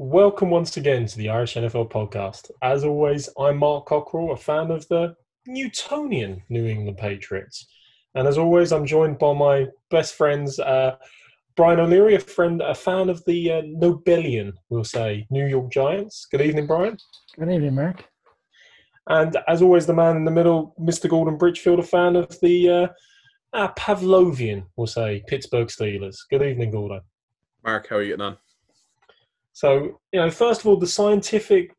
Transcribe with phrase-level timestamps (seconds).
[0.00, 2.52] Welcome once again to the Irish NFL podcast.
[2.62, 7.66] As always, I'm Mark Cockrell, a fan of the Newtonian New England Patriots.
[8.14, 10.94] And as always, I'm joined by my best friends, uh,
[11.56, 16.28] Brian O'Leary, a friend, a fan of the uh, Nobelian, we'll say, New York Giants.
[16.30, 16.96] Good evening, Brian.
[17.36, 18.04] Good evening, Mark.
[19.08, 21.10] And as always, the man in the middle, Mr.
[21.10, 22.86] Gordon Bridgefield, a fan of the uh,
[23.52, 26.18] uh, Pavlovian, we'll say, Pittsburgh Steelers.
[26.30, 27.00] Good evening, Gordon.
[27.64, 28.36] Mark, how are you getting on?
[29.58, 31.74] So, you know, first of all, the scientific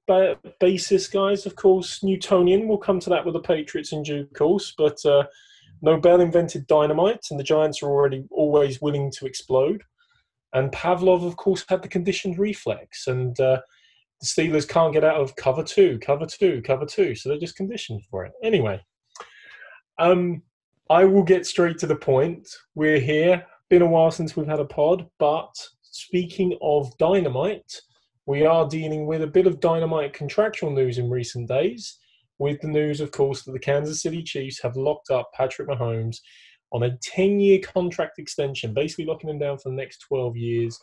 [0.60, 2.68] basis, guys, of course, Newtonian.
[2.68, 4.74] We'll come to that with the Patriots in due course.
[4.78, 5.24] But uh,
[5.82, 9.82] Nobel invented dynamite, and the Giants are already always willing to explode.
[10.52, 13.08] And Pavlov, of course, had the conditioned reflex.
[13.08, 13.62] And uh,
[14.20, 17.16] the Steelers can't get out of cover two, cover two, cover two.
[17.16, 18.34] So they're just conditioned for it.
[18.44, 18.84] Anyway,
[20.00, 20.42] um,
[20.90, 22.46] I will get straight to the point.
[22.76, 23.46] We're here.
[23.70, 25.56] Been a while since we've had a pod, but
[26.00, 27.82] speaking of dynamite,
[28.26, 31.98] we are dealing with a bit of dynamite contractual news in recent days,
[32.38, 36.18] with the news, of course, that the Kansas City Chiefs have locked up Patrick Mahomes
[36.72, 40.80] on a 10 year contract extension, basically locking him down for the next 12 years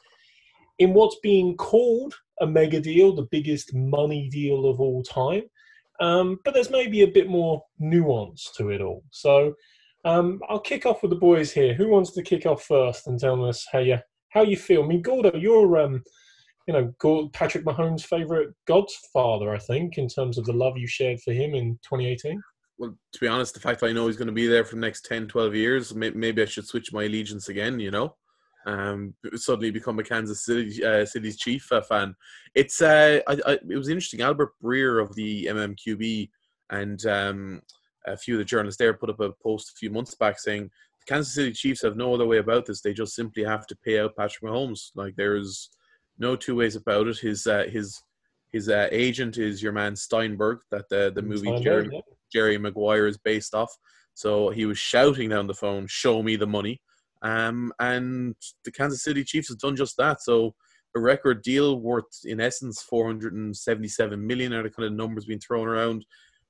[0.79, 5.43] in what's being called a mega deal, the biggest money deal of all time.
[6.01, 9.03] Um, but there's maybe a bit more nuance to it all.
[9.11, 9.55] So
[10.05, 11.73] um, I'll kick off with the boys here.
[11.73, 13.99] Who wants to kick off first and tell us how you
[14.37, 14.85] how you feel?
[14.85, 16.03] I mean, Gordo, you're um,
[16.69, 21.21] you know, Patrick Mahomes' favorite godfather, I think, in terms of the love you shared
[21.21, 22.43] for him in 2018.
[22.79, 24.83] Well, to be honest, the fact I know he's going to be there for the
[24.83, 28.17] next 10, 12 years, maybe I should switch my allegiance again, you know?
[28.67, 32.17] Um, suddenly become a Kansas City uh, City's chief uh, fan.
[32.57, 34.23] It's uh, I, I, it was interesting.
[34.23, 36.29] Albert Breer of the MMQB
[36.71, 37.63] and um,
[38.09, 40.69] a few of the journalists there put up a post a few months back saying
[41.07, 42.81] Kansas City Chiefs have no other way about this.
[42.81, 44.91] They just simply have to pay out Patrick Mahomes.
[44.95, 45.71] Like there's
[46.19, 47.19] no two ways about it.
[47.19, 48.03] His uh, his
[48.53, 52.01] his uh, agent is your man Steinberg, that the the movie Steinberg, Jerry, yeah.
[52.33, 53.73] Jerry Maguire is based off.
[54.15, 56.81] So he was shouting down the phone, "Show me the money!"
[57.23, 60.23] Um, and the Kansas City Chiefs have done just that.
[60.23, 60.55] So
[60.95, 65.69] a record deal worth, in essence, 477 million are the kind of numbers being thrown
[65.69, 66.05] around.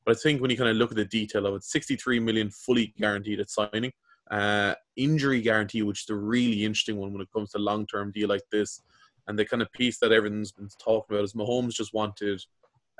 [0.05, 2.51] But I think when you kind of look at the detail of it, 63 million
[2.51, 3.93] fully guaranteed at signing
[4.31, 8.13] uh, injury guarantee, which is a really interesting one when it comes to long term
[8.13, 8.83] deal like this.
[9.29, 12.41] And the kind of piece that everyone's been talking about is Mahomes just wanted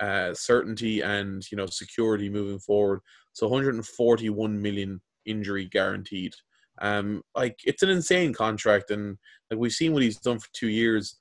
[0.01, 3.01] uh, certainty and you know security moving forward.
[3.33, 6.35] So 141 million injury guaranteed.
[6.81, 9.17] Um, like it's an insane contract, and
[9.51, 11.17] like we've seen what he's done for two years.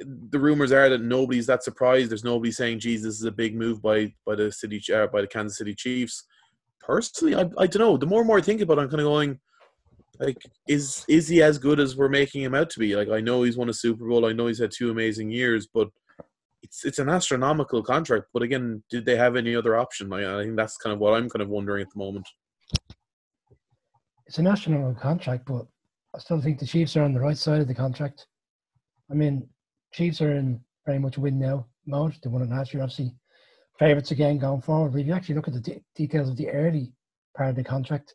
[0.00, 2.10] The rumors are that nobody's that surprised.
[2.10, 5.20] There's nobody saying, "Geez, this is a big move by by the city uh, by
[5.20, 6.24] the Kansas City Chiefs."
[6.80, 7.96] Personally, I, I don't know.
[7.96, 9.38] The more and more I think about it, I'm kind of going,
[10.20, 12.94] like, is is he as good as we're making him out to be?
[12.94, 14.26] Like, I know he's won a Super Bowl.
[14.26, 15.88] I know he's had two amazing years, but
[16.62, 18.26] it's it's an astronomical contract.
[18.32, 20.12] But again, did they have any other option?
[20.12, 22.28] I, I think that's kind of what I'm kind of wondering at the moment.
[24.26, 25.66] It's an astronomical contract, but
[26.14, 28.26] I still think the Chiefs are on the right side of the contract.
[29.10, 29.46] I mean,
[29.92, 32.14] Chiefs are in very much win now mode.
[32.22, 33.12] They won it last year, obviously
[33.78, 34.98] favourites again going forward.
[34.98, 36.92] If you actually look at the de- details of the early
[37.36, 38.14] part of the contract,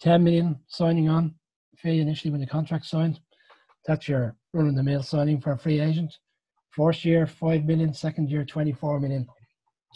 [0.00, 1.34] 10 million signing on
[1.76, 3.20] fee initially when the contract signed.
[3.86, 6.14] That's your run of the mill signing for a free agent.
[6.70, 7.92] First year, 5 million.
[7.92, 9.26] Second year, 24 million.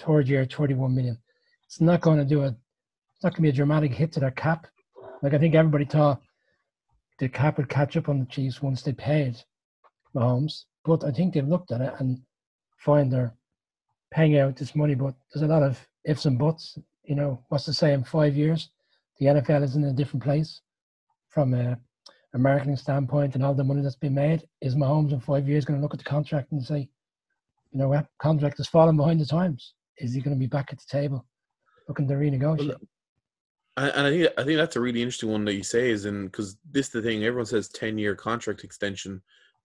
[0.00, 1.18] Third year, 31 million.
[1.66, 4.20] It's not going to do a, it's not going to be a dramatic hit to
[4.20, 4.66] their cap.
[5.22, 6.20] Like I think everybody thought
[7.18, 9.36] the cap would catch up on the Chiefs once they paid
[10.14, 10.64] Mahomes.
[10.84, 12.20] But I think they've looked at it and
[12.78, 13.32] find paying
[14.16, 16.78] out this money, but there's a lot of ifs and buts.
[17.04, 18.70] You know, what's to say in five years,
[19.18, 20.60] the NFL is in a different place
[21.28, 21.78] from a,
[22.34, 24.46] a marketing standpoint and all the money that's been made.
[24.60, 26.88] Is Mahomes in five years going to look at the contract and say,
[27.72, 29.74] you know what, contract is falling behind the times?
[29.98, 31.24] Is he going to be back at the table
[31.88, 32.68] looking to renegotiate?
[32.68, 32.78] Well,
[33.76, 36.26] and I think I think that's a really interesting one that you say is in
[36.26, 39.20] because this is the thing everyone says ten year contract extension,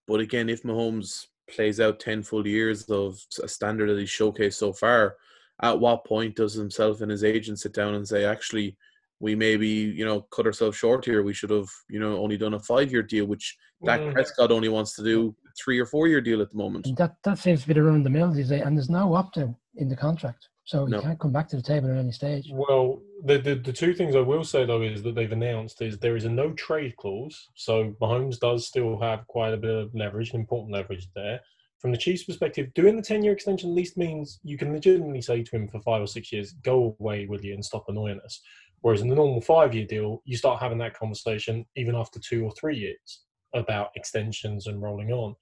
[0.07, 4.55] but again if Mahomes plays out 10 full years of a standard that he's showcased
[4.55, 5.15] so far,
[5.61, 8.77] at what point does himself and his agent sit down and say, actually,
[9.19, 11.23] we maybe, you know, cut ourselves short here.
[11.23, 14.13] We should have, you know, only done a five year deal, which Dak mm.
[14.13, 16.87] Prescott only wants to do three or four year deal at the moment.
[16.95, 19.13] That that seems to be the run of the mill these days, and there's no
[19.13, 20.47] opt out in the contract.
[20.69, 21.01] So no.
[21.01, 22.47] can't come back to the table at any stage.
[22.53, 25.97] Well, the, the the two things I will say though is that they've announced is
[25.97, 29.95] there is a no trade clause, so Mahomes does still have quite a bit of
[29.95, 31.39] leverage, an important leverage there.
[31.79, 35.23] From the Chiefs' perspective, doing the ten year extension at least means you can legitimately
[35.23, 38.19] say to him for five or six years, "Go away with you and stop annoying
[38.23, 38.39] us."
[38.81, 42.43] Whereas in the normal five year deal, you start having that conversation even after two
[42.45, 43.23] or three years
[43.55, 45.33] about extensions and rolling on.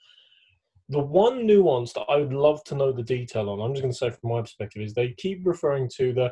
[0.89, 3.91] The one nuance that I would love to know the detail on, I'm just going
[3.91, 6.31] to say from my perspective, is they keep referring to the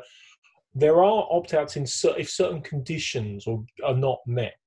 [0.74, 1.84] there are opt outs in
[2.18, 4.58] if certain conditions or are not met.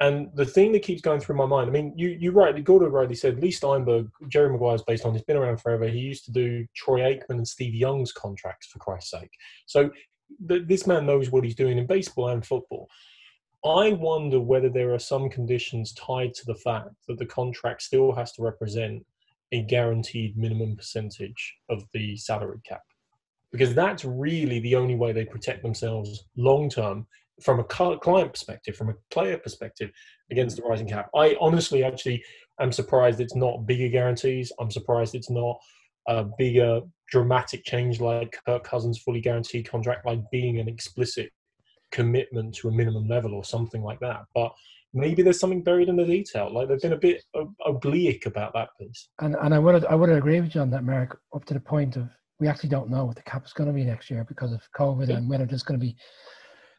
[0.00, 2.86] And the thing that keeps going through my mind, I mean, you you rightly, Gordo
[2.86, 5.88] rightly said, Leigh Steinberg, Jerry Maguire's based on, he's been around forever.
[5.88, 9.30] He used to do Troy Aikman and Steve Young's contracts, for Christ's sake.
[9.66, 9.90] So
[10.48, 12.88] th- this man knows what he's doing in baseball and football.
[13.64, 18.12] I wonder whether there are some conditions tied to the fact that the contract still
[18.12, 19.04] has to represent
[19.52, 22.82] a guaranteed minimum percentage of the salary cap.
[23.52, 27.06] Because that's really the only way they protect themselves long term
[27.42, 29.90] from a client perspective, from a player perspective,
[30.30, 31.08] against the rising cap.
[31.14, 32.22] I honestly actually
[32.60, 34.52] am surprised it's not bigger guarantees.
[34.60, 35.56] I'm surprised it's not
[36.06, 41.30] a bigger dramatic change like Kirk Cousins' fully guaranteed contract, like being an explicit
[41.94, 44.24] commitment to a minimum level or something like that.
[44.34, 44.52] But
[44.92, 46.52] maybe there's something buried in the detail.
[46.52, 47.22] Like they've been a bit
[47.64, 49.08] oblique about that piece.
[49.20, 51.60] And and I would I would agree with you on that, Merrick, up to the
[51.60, 52.08] point of
[52.40, 54.60] we actually don't know what the cap is going to be next year because of
[54.76, 55.16] COVID yeah.
[55.16, 55.96] and whether there's going to be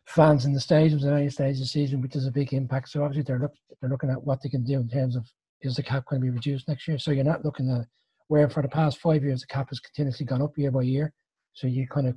[0.06, 2.90] fans in the stadiums at any stage of the season, which is a big impact.
[2.90, 5.26] So obviously they're look, they're looking at what they can do in terms of
[5.62, 7.00] is the cap going to be reduced next year.
[7.00, 7.88] So you're not looking at
[8.28, 11.14] where for the past five years the cap has continuously gone up year by year.
[11.54, 12.16] So you kind of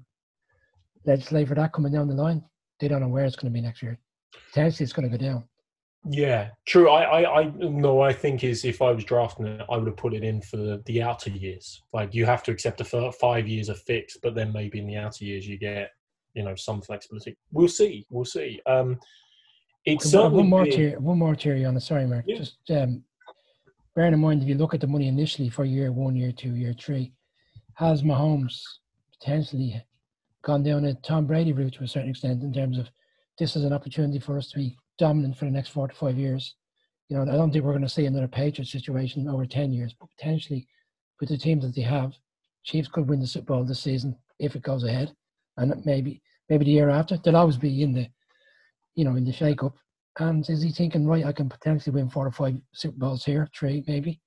[1.07, 2.43] legislate for that coming down the line.
[2.81, 3.99] They don't know where it's going to be next year.
[4.49, 5.45] Potentially it's going to go down.
[6.09, 6.89] Yeah, true.
[6.89, 9.97] I, I, I no, I think is if I was drafting it, I would have
[9.97, 11.83] put it in for the, outer years.
[11.93, 14.97] Like you have to accept a five years of fix, but then maybe in the
[14.97, 15.91] outer years you get
[16.35, 17.37] you know some flexibility.
[17.53, 18.07] We'll see.
[18.11, 18.61] We'll see.
[18.67, 18.99] Um,
[19.85, 22.25] it's one, one more tier, one more theory on the sorry, Mark.
[22.27, 22.39] Yeah.
[22.39, 23.03] Just um,
[23.95, 26.55] bearing in mind if you look at the money initially for year one, year two,
[26.55, 27.13] year three,
[27.75, 28.61] has Mahomes
[29.19, 29.83] potentially
[30.49, 32.89] gone down a Tom Brady route to a certain extent in terms of
[33.39, 36.17] this is an opportunity for us to be dominant for the next four to five
[36.17, 36.55] years.
[37.11, 39.95] You know, I don't think we're going to see another Patriots situation over ten years,
[40.01, 40.67] but potentially
[41.21, 42.15] with the teams that they have,
[42.65, 45.13] Chiefs could win the Super Bowl this season if it goes ahead
[45.59, 47.19] and maybe maybe the year after.
[47.19, 48.09] They'll always be in the,
[48.95, 49.77] you know, in the shake-up.
[50.19, 53.51] And is he thinking, right, I can potentially win four or five Super Bowls here,
[53.55, 54.19] three maybe,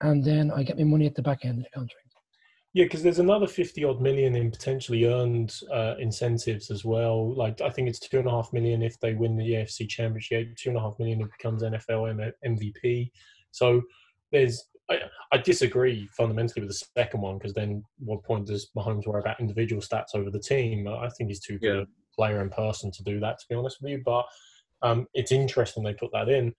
[0.00, 2.07] and then I get my money at the back end of the contract.
[2.74, 7.34] Yeah, because there's another 50 odd million in potentially earned uh, incentives as well.
[7.34, 10.54] Like, I think it's two and a half million if they win the AFC Championship,
[10.56, 13.10] two and a half million if it becomes NFL MVP.
[13.52, 13.82] So
[14.30, 15.00] there's I,
[15.32, 19.40] I disagree fundamentally with the second one because then what point does Mahomes worry about
[19.40, 20.88] individual stats over the team?
[20.88, 21.82] I think he's too good yeah.
[21.82, 24.02] a player in person to do that, to be honest with you.
[24.04, 24.24] But
[24.82, 26.54] um, it's interesting they put that in.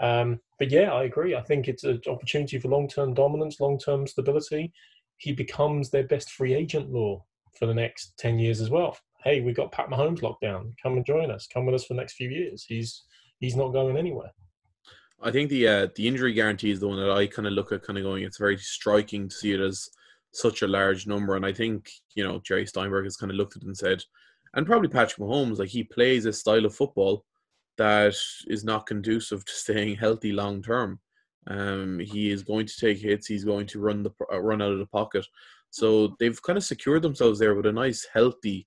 [0.00, 1.34] Um, but yeah, I agree.
[1.34, 4.72] I think it's an opportunity for long term dominance, long term stability.
[5.16, 7.24] He becomes their best free agent law
[7.58, 8.96] for the next 10 years as well.
[9.22, 10.74] Hey, we've got Pat Mahomes locked down.
[10.82, 11.46] Come and join us.
[11.46, 12.64] Come with us for the next few years.
[12.64, 13.04] He's
[13.40, 14.30] he's not going anywhere.
[15.22, 17.72] I think the uh, the injury guarantee is the one that I kind of look
[17.72, 18.24] at, kind of going.
[18.24, 19.88] It's very striking to see it as
[20.32, 23.56] such a large number, and I think you know Jerry Steinberg has kind of looked
[23.56, 24.02] at it and said,
[24.54, 27.24] and probably Patrick Mahomes, like he plays a style of football
[27.78, 28.14] that
[28.46, 31.00] is not conducive to staying healthy long term.
[31.46, 33.26] Um, he is going to take hits.
[33.26, 35.26] He's going to run the uh, run out of the pocket.
[35.70, 38.66] So they've kind of secured themselves there with a nice, healthy,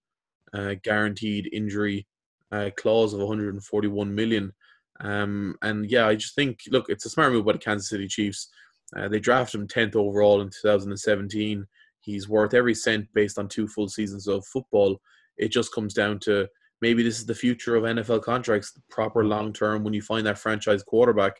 [0.53, 2.05] uh, guaranteed injury
[2.51, 4.51] uh, clause of 141 million.
[4.99, 8.07] Um, and yeah, I just think, look, it's a smart move by the Kansas City
[8.07, 8.49] Chiefs.
[8.95, 11.65] Uh, they drafted him 10th overall in 2017.
[11.99, 14.99] He's worth every cent based on two full seasons of football.
[15.37, 16.47] It just comes down to
[16.81, 19.83] maybe this is the future of NFL contracts, the proper long term.
[19.83, 21.33] When you find that franchise quarterback,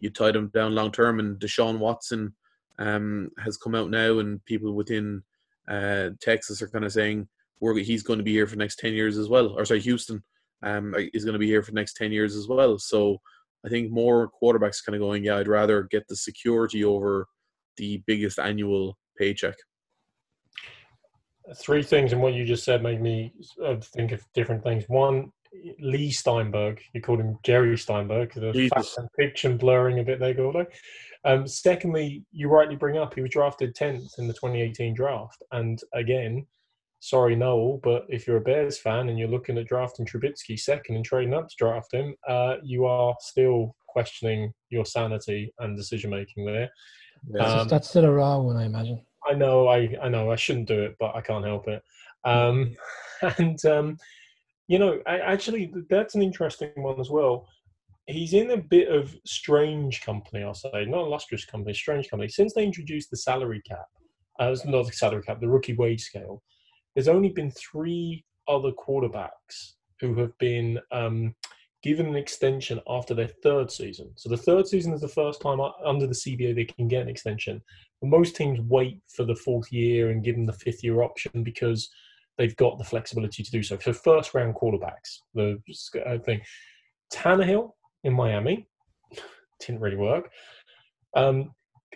[0.00, 1.20] you tie them down long term.
[1.20, 2.34] And Deshaun Watson
[2.78, 5.22] um, has come out now, and people within
[5.68, 7.28] uh, Texas are kind of saying
[7.76, 9.48] he's going to be here for the next 10 years as well.
[9.56, 10.22] Or sorry, Houston
[10.62, 12.78] um, is going to be here for the next 10 years as well.
[12.78, 13.18] So
[13.64, 17.26] I think more quarterbacks kind of going, yeah, I'd rather get the security over
[17.76, 19.56] the biggest annual paycheck.
[21.56, 23.32] Three things in what you just said made me
[23.64, 24.84] uh, think of different things.
[24.88, 25.32] One,
[25.80, 30.34] Leigh Steinberg, you called him Jerry Steinberg, the fact and fiction blurring a bit there,
[30.34, 30.66] Gordo.
[31.24, 35.42] Um, secondly, you rightly bring up he was drafted 10th in the 2018 draft.
[35.52, 36.46] And again,
[37.00, 40.96] sorry, Noel, but if you're a Bears fan and you're looking at drafting Trubisky second
[40.96, 46.10] and trading up to draft him, uh, you are still questioning your sanity and decision
[46.10, 46.70] making there.
[47.38, 49.04] Um, that's still a raw one, I imagine.
[49.28, 51.82] I know, I, I know, I shouldn't do it, but I can't help it.
[52.24, 52.74] Um,
[53.38, 53.98] and um,
[54.70, 57.48] you know, actually, that's an interesting one as well.
[58.06, 62.28] He's in a bit of strange company, I'll say, not illustrious company, strange company.
[62.28, 63.86] Since they introduced the salary cap,
[64.38, 66.44] uh, not the salary cap, the rookie wage scale,
[66.94, 71.34] there's only been three other quarterbacks who have been um,
[71.82, 74.12] given an extension after their third season.
[74.14, 77.08] So the third season is the first time under the CBA they can get an
[77.08, 77.60] extension.
[78.00, 81.42] But most teams wait for the fourth year and give them the fifth year option
[81.42, 81.90] because
[82.40, 83.78] they've got the flexibility to do so.
[83.78, 85.58] So first round quarterbacks, the
[86.06, 86.40] uh, thing.
[87.12, 88.66] Tannehill in Miami
[89.60, 90.30] didn't really work.
[91.14, 91.50] Um,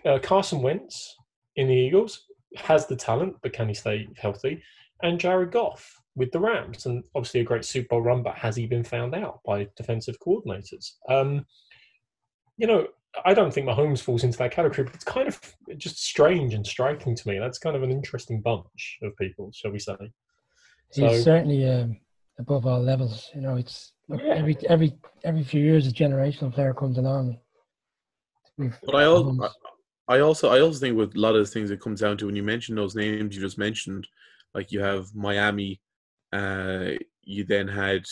[0.04, 1.16] uh, Carson Wentz
[1.56, 4.62] in the Eagles has the talent, but can he stay healthy?
[5.02, 8.54] And Jared Goff with the Rams, and obviously a great Super Bowl run, but has
[8.54, 10.90] he been found out by defensive coordinators?
[11.08, 11.46] Um,
[12.58, 12.86] you know,
[13.24, 15.40] I don't think Mahomes falls into that category, but it's kind of
[15.78, 17.38] just strange and striking to me.
[17.38, 19.96] That's kind of an interesting bunch of people, shall we say?
[20.94, 21.96] He's certainly um,
[22.38, 23.30] above all levels.
[23.34, 24.34] You know, it's yeah.
[24.34, 27.38] every every every few years a generational player comes along.
[28.56, 29.48] But I also,
[30.06, 32.26] I also, I also think with a lot of the things it comes down to
[32.26, 34.06] when you mention those names you just mentioned,
[34.54, 35.80] like you have Miami,
[36.32, 36.90] uh,
[37.22, 38.04] you then had,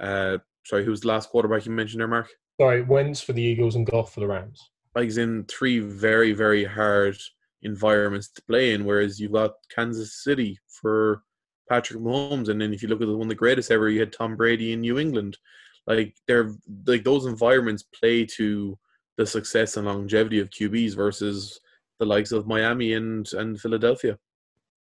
[0.00, 2.28] uh, sorry, who was the last quarterback you mentioned there, Mark?
[2.58, 4.70] Sorry, Wentz for the Eagles and Goff for the Rams.
[4.94, 7.18] Like he's in three very, very hard
[7.62, 11.22] environments to play in, whereas you've got Kansas City for
[11.68, 14.00] Patrick Mahomes, and then if you look at the, one of the greatest ever, you
[14.00, 15.38] had Tom Brady in New England.
[15.86, 16.54] Like they're
[16.86, 18.78] like those environments play to
[19.16, 21.60] the success and longevity of QBs versus
[21.98, 24.18] the likes of Miami and and Philadelphia.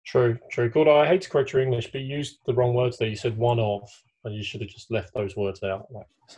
[0.07, 0.69] True, true.
[0.69, 0.88] Good.
[0.88, 3.09] I hate to correct your English, but you used the wrong words there.
[3.09, 3.90] You said one of,
[4.25, 5.87] and you should have just left those words out.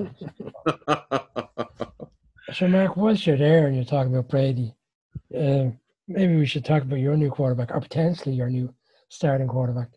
[2.54, 4.74] so, Mark, once you're there and you're talking about Brady,
[5.36, 5.66] uh,
[6.06, 8.72] maybe we should talk about your new quarterback, or potentially your new
[9.10, 9.90] starting quarterback.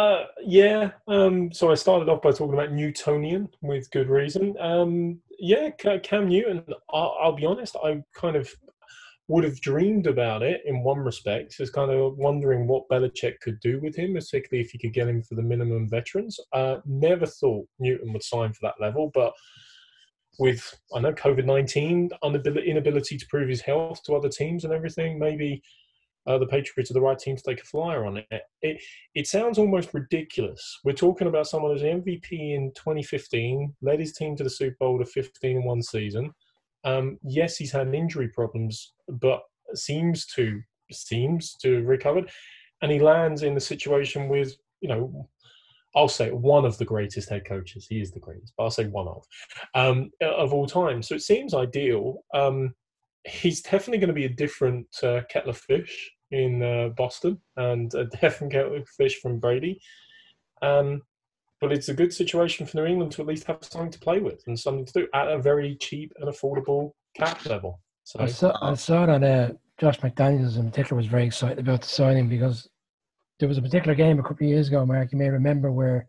[0.00, 0.92] Uh, yeah.
[1.08, 4.56] Um, so I started off by talking about Newtonian with good reason.
[4.58, 6.64] Um, yeah, Cam Newton.
[6.90, 7.76] I'll, I'll, be honest.
[7.84, 8.50] I kind of
[9.28, 13.60] would have dreamed about it in one respect, is kind of wondering what Belichick could
[13.60, 16.40] do with him, particularly if he could get him for the minimum veterans.
[16.54, 19.34] Uh, never thought Newton would sign for that level, but
[20.38, 25.18] with I know COVID nineteen, inability to prove his health to other teams and everything,
[25.18, 25.62] maybe
[26.26, 28.26] uh, the Patriots are the right team to take a flyer on it.
[28.62, 28.82] It
[29.14, 30.78] it sounds almost ridiculous.
[30.84, 34.98] We're talking about someone who's MVP in 2015, led his team to the Super Bowl
[34.98, 36.32] to 15 in one season.
[36.84, 39.40] Um, yes, he's had injury problems, but
[39.74, 40.60] seems to
[40.92, 42.30] seems to have recovered,
[42.82, 45.28] and he lands in the situation with you know.
[45.96, 47.88] I'll say one of the greatest head coaches.
[47.90, 49.24] He is the greatest, but I'll say one of
[49.74, 51.02] um, of all time.
[51.02, 52.22] So it seems ideal.
[52.32, 52.74] Um,
[53.24, 57.92] he's definitely going to be a different uh, kettle of fish in uh, Boston and
[57.94, 59.80] a different kettle of fish from Brady.
[60.62, 61.02] Um,
[61.60, 64.20] but it's a good situation for New England to at least have something to play
[64.20, 67.80] with and something to do at a very cheap and affordable cap level.
[68.04, 71.82] So I saw, I saw that uh, Josh McDaniels in particular was very excited about
[71.82, 72.68] the signing because
[73.38, 76.08] there was a particular game a couple of years ago, Mark, you may remember, where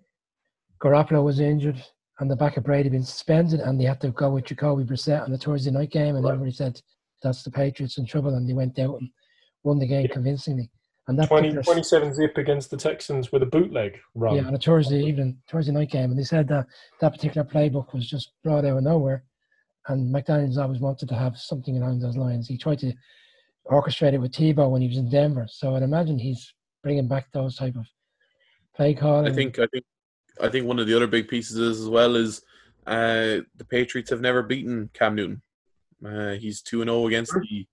[0.81, 1.83] Garoppolo was injured
[2.19, 4.83] and the back of Brady had been suspended and they had to go with Jacoby
[4.83, 6.33] Brissett on the Thursday night game and right.
[6.33, 6.79] everybody said
[7.21, 9.09] that's the Patriots in trouble, and they went out and
[9.63, 10.13] won the game yeah.
[10.13, 10.69] convincingly.
[11.07, 14.35] And that 20, 27 zip against the Texans with a bootleg run.
[14.35, 16.67] Yeah, on a Thursday evening, Thursday night game, and they said that
[16.99, 19.23] that particular playbook was just brought out of nowhere.
[19.87, 22.47] And McDaniels always wanted to have something along those lines.
[22.47, 22.93] He tried to
[23.65, 25.47] orchestrate it with Tebow when he was in Denver.
[25.49, 27.87] So I'd imagine he's bringing back those type of
[28.75, 29.31] play calling.
[29.31, 29.85] I think I think
[30.39, 32.41] I think one of the other big pieces is as well is
[32.87, 35.41] uh, the Patriots have never beaten Cam Newton.
[36.05, 37.65] Uh, he's two and zero oh against the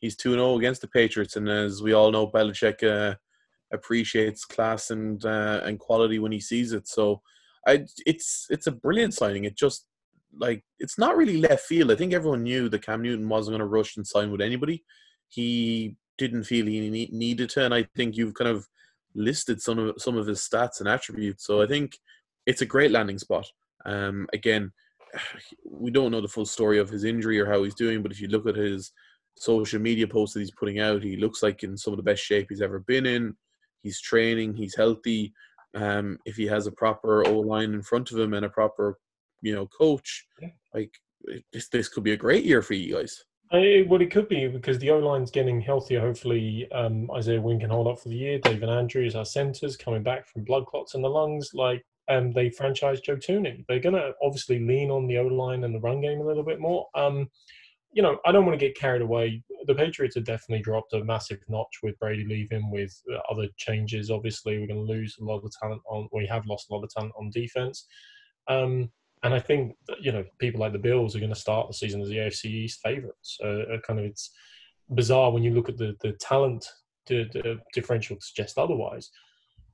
[0.00, 3.16] he's two and zero oh against the Patriots, and as we all know, Belichick uh,
[3.72, 6.88] appreciates class and uh, and quality when he sees it.
[6.88, 7.22] So,
[7.66, 9.44] I it's it's a brilliant signing.
[9.44, 9.86] It just
[10.36, 11.90] like it's not really left field.
[11.90, 14.84] I think everyone knew that Cam Newton wasn't going to rush and sign with anybody.
[15.28, 18.66] He didn't feel he needed to, and I think you've kind of
[19.14, 21.46] listed some of some of his stats and attributes.
[21.46, 21.98] So I think
[22.46, 23.46] it's a great landing spot.
[23.84, 24.72] Um, again,
[25.64, 28.20] we don't know the full story of his injury or how he's doing, but if
[28.20, 28.92] you look at his
[29.36, 32.22] social media posts that he's putting out, he looks like in some of the best
[32.22, 33.34] shape he's ever been in.
[33.82, 35.32] He's training, he's healthy.
[35.74, 38.98] Um, if he has a proper O line in front of him and a proper,
[39.40, 40.26] you know, coach,
[40.74, 40.92] like
[41.52, 43.24] this, this could be a great year for you guys.
[43.52, 46.00] I, well, it could be because the O line's getting healthier.
[46.00, 48.38] Hopefully, um, Isaiah Wynn can hold up for the year.
[48.38, 51.50] David Andrews, our centers, coming back from blood clots in the lungs.
[51.52, 53.64] Like um, they franchise Joe Thuney.
[53.68, 56.42] They're going to obviously lean on the O line and the run game a little
[56.42, 56.86] bit more.
[56.94, 57.28] Um,
[57.92, 59.42] you know, I don't want to get carried away.
[59.66, 64.10] The Patriots have definitely dropped a massive notch with Brady leaving, with uh, other changes.
[64.10, 66.08] Obviously, we're going to lose a lot of talent on.
[66.12, 67.86] We have lost a lot of talent on defense.
[68.48, 68.90] Um,
[69.22, 72.00] and I think you know people like the Bills are going to start the season
[72.00, 73.38] as the AFC East favourites.
[73.42, 74.30] Uh, kind of it's
[74.94, 76.66] bizarre when you look at the the talent
[77.06, 79.10] the, the differential suggest otherwise.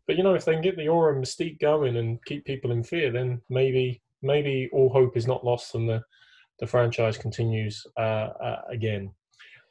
[0.07, 2.71] But you know, if they can get the aura and mystique going and keep people
[2.71, 6.03] in fear, then maybe maybe all hope is not lost and the
[6.59, 9.11] the franchise continues uh, uh, again.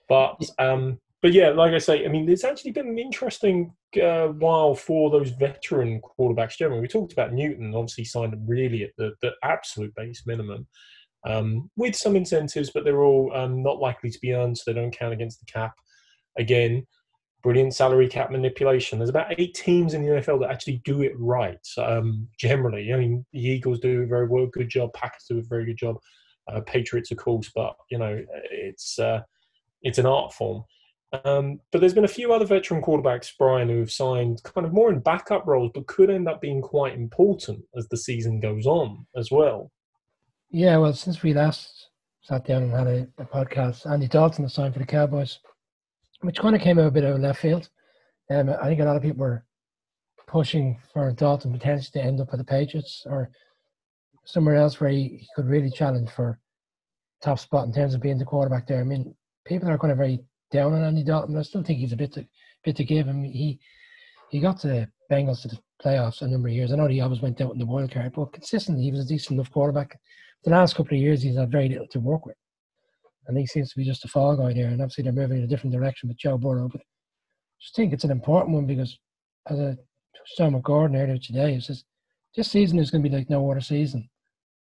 [0.07, 4.27] But um, but yeah, like I say, I mean, it's actually been an interesting uh,
[4.27, 6.57] while for those veteran quarterbacks.
[6.57, 10.67] Generally, we talked about Newton, obviously signed really at the, the absolute base minimum,
[11.25, 14.79] um, with some incentives, but they're all um, not likely to be earned, so they
[14.79, 15.73] don't count against the cap.
[16.37, 16.85] Again,
[17.45, 18.97] brilliant salary cap manipulation.
[18.97, 21.59] There's about eight teams in the NFL that actually do it right.
[21.77, 24.91] Um, generally, I mean, the Eagles do a very well, good job.
[24.93, 25.97] Packers do a very good job.
[26.51, 29.21] Uh, Patriots, of course, but you know, it's uh,
[29.83, 30.63] it's an art form.
[31.23, 34.73] Um, but there's been a few other veteran quarterbacks, Brian, who have signed kind of
[34.73, 38.65] more in backup roles, but could end up being quite important as the season goes
[38.65, 39.71] on as well.
[40.49, 41.89] Yeah, well, since we last
[42.23, 45.39] sat down and had a, a podcast, Andy Dalton has signed for the Cowboys,
[46.25, 47.69] which kind of came out a bit out of left field.
[48.29, 49.45] Um, I think a lot of people were
[50.27, 53.29] pushing for Dalton potentially to end up at the Patriots or
[54.25, 56.39] somewhere else where he, he could really challenge for
[57.23, 58.81] top spot in terms of being the quarterback there.
[58.81, 59.15] I mean,
[59.45, 60.19] people are kind of very
[60.51, 61.37] down on Andy Dalton.
[61.37, 62.25] I still think he's a bit to
[62.63, 63.23] bit to give him.
[63.23, 63.59] He
[64.29, 66.71] he got the Bengals to the playoffs a number of years.
[66.71, 69.07] I know he always went out in the wild card, but consistently he was a
[69.07, 69.99] decent enough quarterback.
[70.43, 72.35] The last couple of years he's had very little to work with.
[73.27, 74.67] And he seems to be just a fall guy there.
[74.67, 76.69] And obviously they're moving in a different direction with Joe Burrow.
[76.71, 76.85] But I
[77.61, 78.97] just think it's an important one because
[79.47, 79.77] as a
[80.37, 81.83] Sean McGordon earlier today, he says
[82.35, 84.09] this season is going to be like no other season.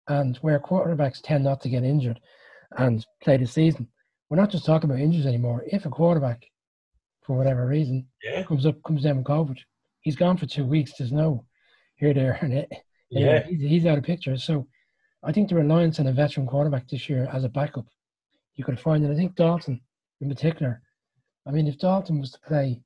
[0.08, 2.20] And where quarterbacks tend not to get injured
[2.76, 3.88] and play the season,
[4.28, 5.64] we're not just talking about injuries anymore.
[5.66, 6.44] If a quarterback,
[7.22, 8.42] for whatever reason, yeah.
[8.42, 9.58] comes up, comes down with COVID,
[10.00, 10.92] he's gone for two weeks.
[10.98, 11.46] There's no
[11.96, 12.72] here, there, and it.
[13.10, 14.36] Yeah, he's, he's out of picture.
[14.36, 14.66] So
[15.22, 17.86] I think the reliance on a veteran quarterback this year as a backup,
[18.54, 19.80] you could find, and I think Dalton
[20.20, 20.80] in particular.
[21.46, 22.80] I mean, if Dalton was to play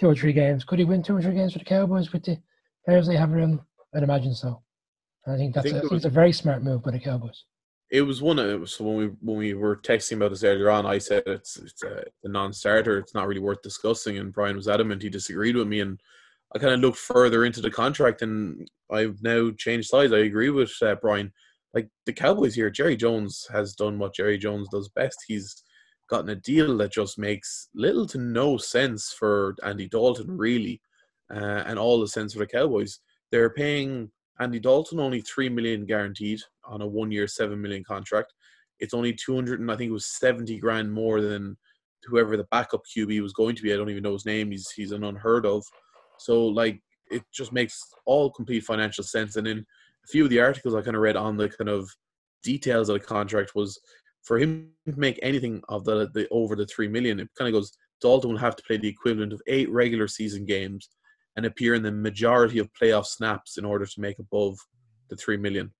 [0.00, 2.24] two or three games, could he win two or three games for the Cowboys with
[2.24, 2.38] the
[2.84, 3.60] players they have around?
[3.94, 4.62] I'd imagine so.
[5.26, 7.44] And I think that's I think a, was, a very smart move by the Cowboys
[7.90, 10.84] it was one of so when we when we were texting about this earlier on,
[10.84, 12.98] I said it's it's a, a, non-starter.
[12.98, 14.18] It's not really worth discussing.
[14.18, 15.02] And Brian was adamant.
[15.02, 15.98] He disagreed with me, and
[16.54, 20.12] I kind of looked further into the contract, and I've now changed sides.
[20.12, 21.32] I agree with uh, Brian.
[21.74, 25.18] Like the Cowboys here, Jerry Jones has done what Jerry Jones does best.
[25.26, 25.62] He's
[26.08, 30.80] gotten a deal that just makes little to no sense for Andy Dalton, really,
[31.32, 33.00] uh, and all the sense for the Cowboys.
[33.30, 38.32] They're paying Andy Dalton only three million guaranteed on a one-year, seven million contract.
[38.80, 41.56] It's only two hundred and I think it was seventy grand more than
[42.04, 43.72] whoever the backup QB was going to be.
[43.72, 44.50] I don't even know his name.
[44.50, 45.64] He's he's an unheard of.
[46.18, 49.36] So like it just makes all complete financial sense.
[49.36, 49.64] And a
[50.10, 51.90] few of the articles I kind of read on the kind of
[52.42, 53.78] details of the contract was
[54.22, 57.58] for him to make anything of the, the over the three million, it kind of
[57.58, 60.88] goes Dalton will have to play the equivalent of eight regular season games
[61.36, 64.56] and appear in the majority of playoff snaps in order to make above
[65.08, 65.72] the three million.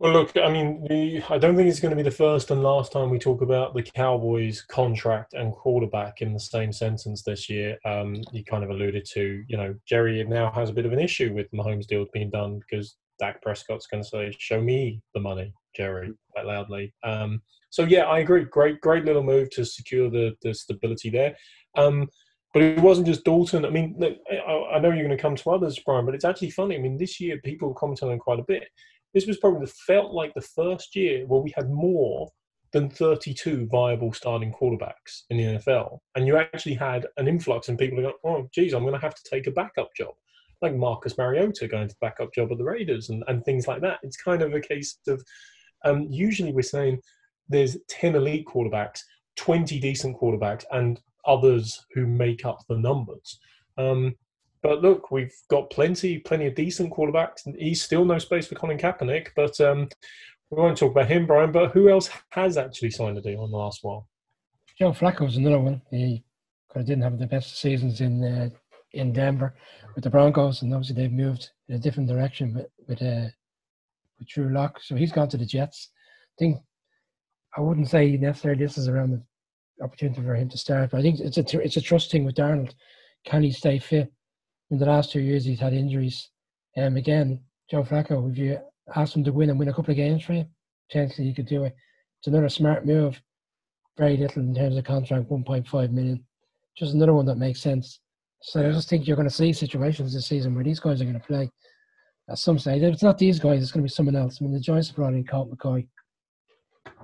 [0.00, 2.62] Well, look, I mean, the, I don't think it's going to be the first and
[2.62, 7.50] last time we talk about the Cowboys' contract and quarterback in the same sentence this
[7.50, 7.76] year.
[7.84, 11.00] Um, you kind of alluded to, you know, Jerry now has a bit of an
[11.00, 15.20] issue with Mahomes' deal being done because Dak Prescott's going to say, "Show me the
[15.20, 16.94] money, Jerry," quite loudly.
[17.04, 18.46] Um, so yeah, I agree.
[18.46, 21.36] Great, great little move to secure the the stability there.
[21.76, 22.08] Um,
[22.54, 23.66] but it wasn't just Dalton.
[23.66, 26.76] I mean, I know you're going to come to others, Brian, but it's actually funny.
[26.76, 28.64] I mean, this year people commented on quite a bit.
[29.14, 32.30] This was probably felt like the first year where we had more
[32.72, 37.78] than 32 viable starting quarterbacks in the NFL, and you actually had an influx and
[37.78, 40.14] people going, "Oh, geez, I'm going to have to take a backup job."
[40.62, 43.80] Like Marcus Mariota going to the backup job at the Raiders and, and things like
[43.80, 43.98] that.
[44.02, 45.22] It's kind of a case of
[45.84, 47.00] um, usually we're saying
[47.48, 49.00] there's 10 elite quarterbacks,
[49.36, 53.40] 20 decent quarterbacks, and others who make up the numbers.
[53.76, 54.14] Um,
[54.62, 57.42] but look, we've got plenty, plenty of decent quarterbacks.
[57.58, 59.88] He's still no space for Colin Kaepernick, but um,
[60.50, 61.52] we won't talk about him, Brian.
[61.52, 64.08] But who else has actually signed a deal in the last while?
[64.78, 65.80] Joe Flacco was another one.
[65.90, 66.24] He
[66.72, 68.50] kind of didn't have the best seasons in uh,
[68.92, 69.54] in Denver
[69.94, 73.28] with the Broncos, and obviously they've moved in a different direction with with, uh,
[74.18, 74.80] with Drew Lock.
[74.82, 75.90] So he's gone to the Jets.
[75.94, 76.58] I think
[77.56, 80.90] I wouldn't say necessarily this is around the opportunity for him to start.
[80.90, 82.74] But I think it's a it's a trust thing with Darnold.
[83.24, 84.12] Can he stay fit?
[84.70, 86.30] In the last two years, he's had injuries.
[86.76, 88.58] And um, again, Joe Flacco, if you
[88.94, 90.46] ask him to win and win a couple of games for you,
[90.88, 91.74] potentially he could do it.
[92.18, 93.20] It's another smart move.
[93.98, 96.24] Very little in terms of contract, 1.5 million.
[96.76, 98.00] Just another one that makes sense.
[98.42, 101.04] So I just think you're going to see situations this season where these guys are
[101.04, 101.50] going to play
[102.28, 102.82] at some stage.
[102.82, 104.38] If it's not these guys, it's going to be someone else.
[104.40, 105.86] I mean, the Giants brought in Colt McCoy.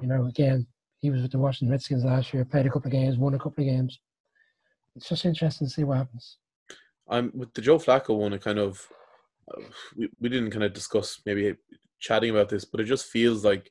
[0.00, 0.66] You know, again,
[0.98, 3.38] he was with the Washington Redskins last year, played a couple of games, won a
[3.38, 3.98] couple of games.
[4.94, 6.38] It's just interesting to see what happens.
[7.08, 8.32] I'm with the Joe Flacco one.
[8.32, 8.86] It kind of
[9.96, 11.54] we, we didn't kind of discuss maybe
[12.00, 13.70] chatting about this, but it just feels like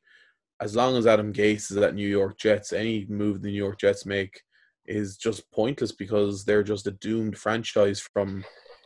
[0.62, 3.80] as long as Adam Gase is at New York Jets, any move the New York
[3.80, 4.42] Jets make
[4.88, 8.44] is just pointless because they're just a doomed franchise from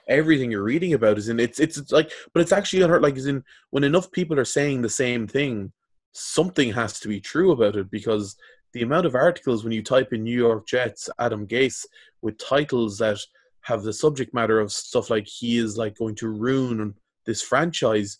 [0.07, 3.27] everything you're reading about is in it's it's, like but it's actually unheard like is
[3.27, 5.71] in when enough people are saying the same thing
[6.13, 8.35] something has to be true about it because
[8.73, 11.85] the amount of articles when you type in New York Jets Adam Gase
[12.23, 13.19] with titles that
[13.61, 16.93] have the subject matter of stuff like he is like going to ruin
[17.25, 18.19] this franchise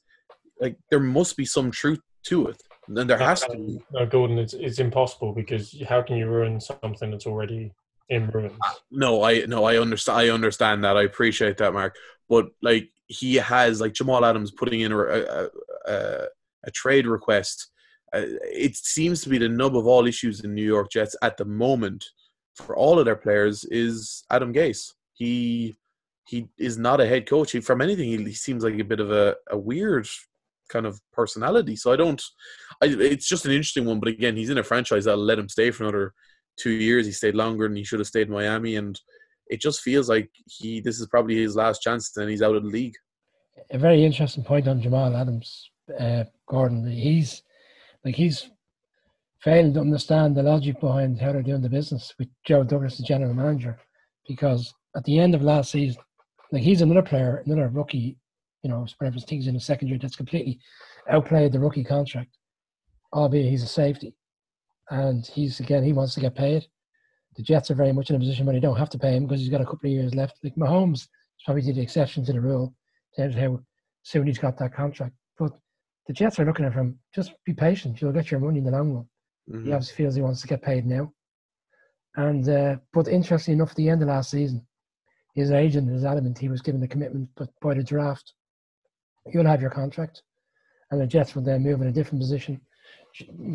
[0.59, 2.61] like there must be some truth to it
[2.97, 3.79] and there has to be.
[3.91, 7.71] No gordon it's, it's impossible because how can you ruin something that's already
[8.09, 8.57] in ruins?
[8.91, 10.97] No i no i understand i understand that.
[10.97, 11.95] I appreciate that mark.
[12.27, 15.47] But like he has like jamal adams putting in a, a,
[15.87, 16.25] a,
[16.65, 17.71] a trade request.
[18.11, 21.37] Uh, it seems to be the nub of all issues in new york jets at
[21.37, 22.03] the moment
[22.55, 25.75] for all of their players is adam gase he
[26.27, 27.51] he is not a head coach.
[27.51, 30.07] He, from anything, he, he seems like a bit of a, a weird
[30.69, 31.75] kind of personality.
[31.75, 32.21] So I don't.
[32.81, 33.99] I, it's just an interesting one.
[33.99, 36.13] But again, he's in a franchise that'll let him stay for another
[36.57, 37.05] two years.
[37.05, 38.99] He stayed longer than he should have stayed in Miami, and
[39.47, 40.79] it just feels like he.
[40.79, 42.95] This is probably his last chance, and he's out of the league.
[43.71, 46.89] A very interesting point on Jamal Adams, uh, Gordon.
[46.89, 47.43] He's
[48.05, 48.49] like he's
[49.41, 53.03] failing to understand the logic behind how they're doing the business with Joe Douglas, the
[53.03, 53.79] general manager,
[54.27, 56.01] because at the end of last season,
[56.51, 58.17] like he's another player, another rookie,
[58.63, 60.59] you know, whatever things in the second year that's completely
[61.09, 62.37] outplayed the rookie contract,
[63.13, 64.15] albeit he's a safety.
[64.89, 66.65] And he's again, he wants to get paid.
[67.35, 69.25] The Jets are very much in a position where they don't have to pay him
[69.25, 70.37] because he's got a couple of years left.
[70.43, 71.09] Like Mahomes is
[71.45, 72.73] probably the exception to the rule
[73.17, 73.59] in how
[74.03, 75.13] soon he's got that contract.
[75.37, 75.51] But
[76.07, 78.01] the Jets are looking at him, just be patient.
[78.01, 79.05] You'll get your money in the long run.
[79.49, 79.65] Mm-hmm.
[79.67, 81.13] He obviously feels he wants to get paid now.
[82.15, 84.65] And uh, but interestingly enough, at the end of last season,
[85.39, 88.33] his agent is adamant he was given the commitment, but by the draft,
[89.27, 90.21] you'll have your contract,
[90.91, 92.59] and the Jets will then move in a different position.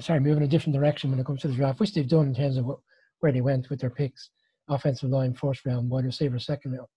[0.01, 2.29] Sorry, move in a different direction when it comes to the draft, which they've done
[2.29, 2.79] in terms of what,
[3.21, 4.31] where they went with their picks,
[4.69, 6.89] offensive line first round, wide receiver second round.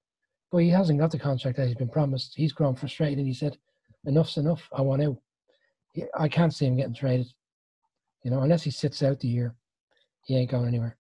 [0.52, 2.34] But he hasn't got the contract that he's been promised.
[2.36, 3.58] He's grown frustrated, and he said,
[4.06, 4.70] "Enough's enough.
[4.72, 5.18] I want out.
[6.18, 7.28] I can't see him getting traded.
[8.24, 9.54] You know, unless he sits out the year,
[10.24, 10.98] he ain't going anywhere."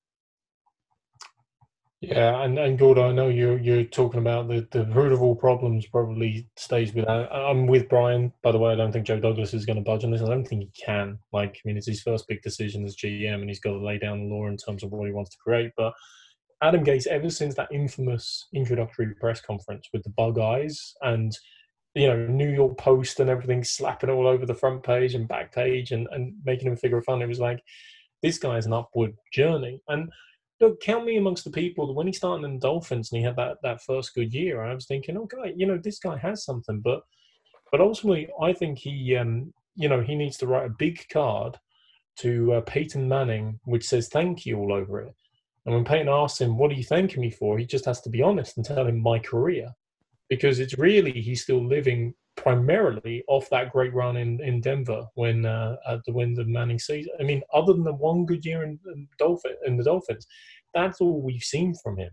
[1.99, 5.35] Yeah, and, and Gordon, I know you're you're talking about the, the root of all
[5.35, 7.07] problems probably stays with.
[7.07, 8.31] Uh, I'm with Brian.
[8.43, 10.21] By the way, I don't think Joe Douglas is going to budge on this.
[10.21, 11.17] I don't think he can.
[11.33, 13.97] Like, I mean, it's his first big decision as GM, and he's got to lay
[13.97, 15.71] down the law in terms of what he wants to create.
[15.75, 15.93] But
[16.61, 21.35] Adam Gase, ever since that infamous introductory press conference with the bug eyes and
[21.95, 25.51] you know New York Post and everything slapping all over the front page and back
[25.51, 27.59] page and, and making him figure of fun, it was like
[28.21, 29.81] this guy's an upward journey.
[29.87, 30.11] And
[30.59, 33.57] look, count me amongst the people when he started in Dolphins and he had that,
[33.63, 36.81] that first good year, I was thinking, okay, you know, this guy has something.
[36.81, 37.01] But
[37.71, 41.57] but ultimately, I think he, um, you know, he needs to write a big card
[42.19, 45.13] to uh, Peyton Manning, which says thank you all over it.
[45.65, 47.57] And when Peyton asks him, what are you thanking me for?
[47.57, 49.71] He just has to be honest and tell him my career.
[50.29, 55.45] Because it's really, he's still living primarily off that great run in, in Denver when
[55.45, 57.13] uh, at the end of Manning season.
[57.19, 60.27] I mean, other than the one good year in, in, Dolphin, in the Dolphins,
[60.73, 62.11] that's all we've seen from him.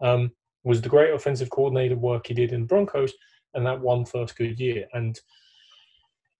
[0.00, 0.30] Um,
[0.64, 3.12] was the great offensive coordinator work he did in Broncos
[3.52, 4.86] and that one first good year.
[4.92, 5.18] And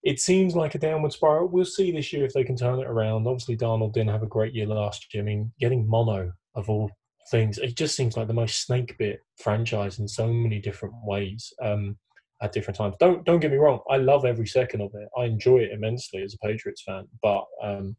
[0.03, 1.47] it seems like a downward spiral.
[1.47, 3.27] We'll see this year if they can turn it around.
[3.27, 5.23] Obviously, Darnold didn't have a great year last year.
[5.23, 6.91] I mean, getting mono of all
[7.31, 11.51] things, it just seems like the most snake bit franchise in so many different ways.
[11.61, 11.97] Um,
[12.41, 12.95] at different times.
[12.99, 13.79] Don't don't get me wrong.
[13.89, 15.07] I love every second of it.
[15.17, 17.95] I enjoy it immensely as a Patriots fan, but um,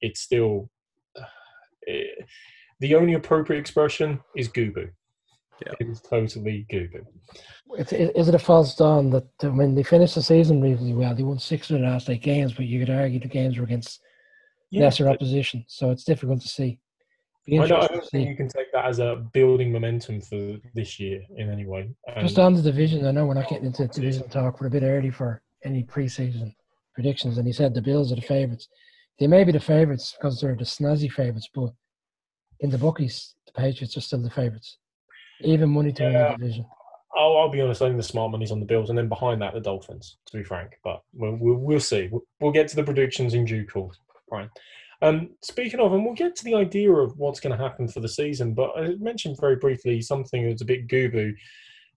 [0.00, 0.70] it's still
[1.16, 1.22] it,
[2.20, 2.24] eh,
[2.80, 4.88] the only appropriate expression is goo goo.
[5.64, 5.72] Yeah.
[5.78, 7.04] It is totally goo goo.
[7.78, 11.38] Is it a false dawn that when they finished the season reasonably well, they won
[11.38, 14.00] six of the last eight games, but you could argue the games were against
[14.70, 16.78] yeah, lesser opposition, so it's difficult to see.
[17.50, 21.50] I don't, think you can take that as a building momentum for this year in
[21.50, 21.90] any way.
[22.20, 24.60] Just on the division, I know we're not getting into oh, division talk.
[24.60, 26.54] We're a bit early for any preseason
[26.94, 28.68] predictions, and he said the Bills are the favourites.
[29.18, 31.72] They may be the favourites because they're the snazzy favourites, but
[32.60, 34.78] in the bookies, the Patriots are still the favourites.
[35.40, 36.08] Even money to yeah.
[36.08, 36.66] win the division.
[37.16, 37.82] I'll, I'll, be honest.
[37.82, 40.16] I think the smart money's on the Bills, and then behind that, the Dolphins.
[40.28, 42.08] To be frank, but we'll, we'll, we'll see.
[42.10, 44.48] We'll, we'll, get to the predictions in due course, Brian.
[45.02, 47.98] Um, speaking of, and we'll get to the idea of what's going to happen for
[47.98, 51.34] the season, but I mentioned very briefly something that's a bit goo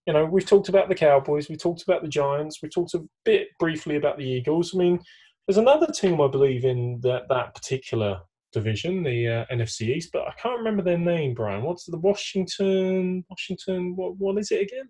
[0.06, 3.04] You know, we've talked about the Cowboys, we talked about the Giants, we talked a
[3.24, 4.74] bit briefly about the Eagles.
[4.74, 5.00] I mean,
[5.46, 8.20] there's another team I believe in that that particular
[8.52, 11.34] division, the uh, NFC East, but I can't remember their name.
[11.34, 13.24] Brian, what's the Washington?
[13.30, 13.94] Washington?
[13.94, 14.16] What?
[14.16, 14.88] What is it again?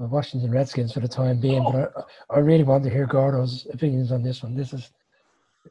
[0.00, 1.62] of Washington Redskins for the time being.
[1.62, 1.92] But
[2.30, 4.56] I, I really want to hear Gordo's opinions on this one.
[4.56, 4.90] This is,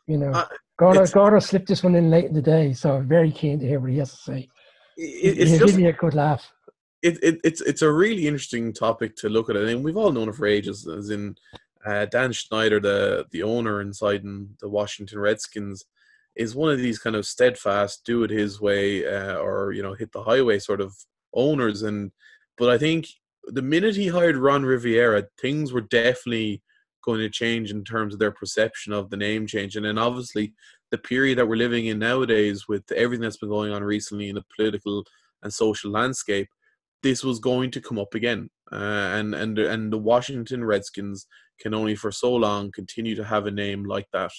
[0.07, 3.07] you know, Uh, Gordo, Gordo slipped this one in late in the day, so I'm
[3.07, 4.49] very keen to hear what he has to say.
[4.97, 6.51] It, it's just give me a good laugh.
[7.01, 9.57] it, it, it's it's a really interesting topic to look at.
[9.57, 10.87] I mean, we've all known it for ages.
[10.87, 11.35] As in,
[11.85, 15.85] uh, Dan Snyder, the the owner inside in the Washington Redskins,
[16.35, 19.93] is one of these kind of steadfast, do it his way, uh, or you know,
[19.93, 20.95] hit the highway sort of
[21.33, 21.81] owners.
[21.83, 22.11] And
[22.57, 23.07] but I think
[23.45, 26.61] the minute he hired Ron Rivera, things were definitely
[27.03, 29.75] going to change in terms of their perception of the name change.
[29.75, 30.53] And then obviously
[30.91, 34.35] the period that we're living in nowadays, with everything that's been going on recently in
[34.35, 35.03] the political
[35.41, 36.47] and social landscape
[37.03, 41.27] this was going to come up again, uh, and and and the Washington Redskins
[41.59, 44.31] can only for so long continue to have a name like that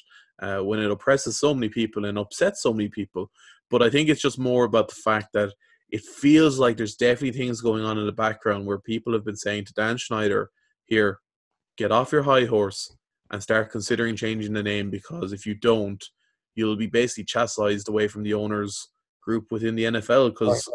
[0.42, 3.30] uh, when it oppresses so many people and upsets so many people.
[3.70, 5.52] But I think it's just more about the fact that
[5.90, 9.36] it feels like there's definitely things going on in the background where people have been
[9.36, 10.50] saying to Dan Snyder,
[10.86, 11.20] "Here,
[11.76, 12.94] get off your high horse
[13.30, 16.02] and start considering changing the name because if you don't,
[16.54, 18.90] you'll be basically chastised away from the owners."
[19.22, 20.68] Group within the NFL because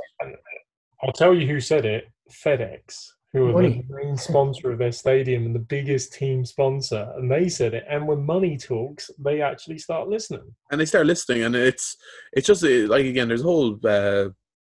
[1.03, 3.85] I'll tell you who said it FedEx, who are Money.
[3.87, 7.11] the main sponsor of their stadium and the biggest team sponsor.
[7.15, 7.85] And they said it.
[7.89, 10.55] And when money talks, they actually start listening.
[10.71, 11.97] and they start listening, and it's
[12.33, 14.29] it's just uh, like again, there's a whole uh,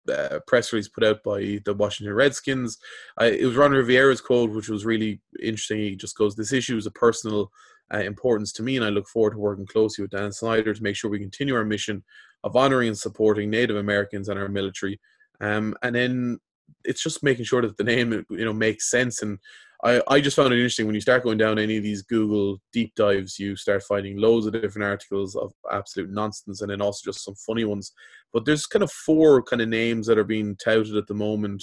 [0.08, 2.78] uh, press release put out by the Washington Redskins.
[3.16, 5.78] I, it was Ron Rivera's quote, which was really interesting.
[5.78, 7.50] He just goes, "This issue is a personal
[7.92, 10.82] uh, importance to me, and I look forward to working closely with Dan Snyder to
[10.82, 12.04] make sure we continue our mission
[12.44, 15.00] of honoring and supporting Native Americans and our military."
[15.40, 16.38] Um, and then
[16.84, 19.38] it's just making sure that the name you know makes sense and
[19.84, 22.60] I, I just found it interesting when you start going down any of these Google
[22.72, 27.10] deep dives, you start finding loads of different articles of absolute nonsense and then also
[27.10, 27.92] just some funny ones.
[28.32, 31.62] But there's kind of four kind of names that are being touted at the moment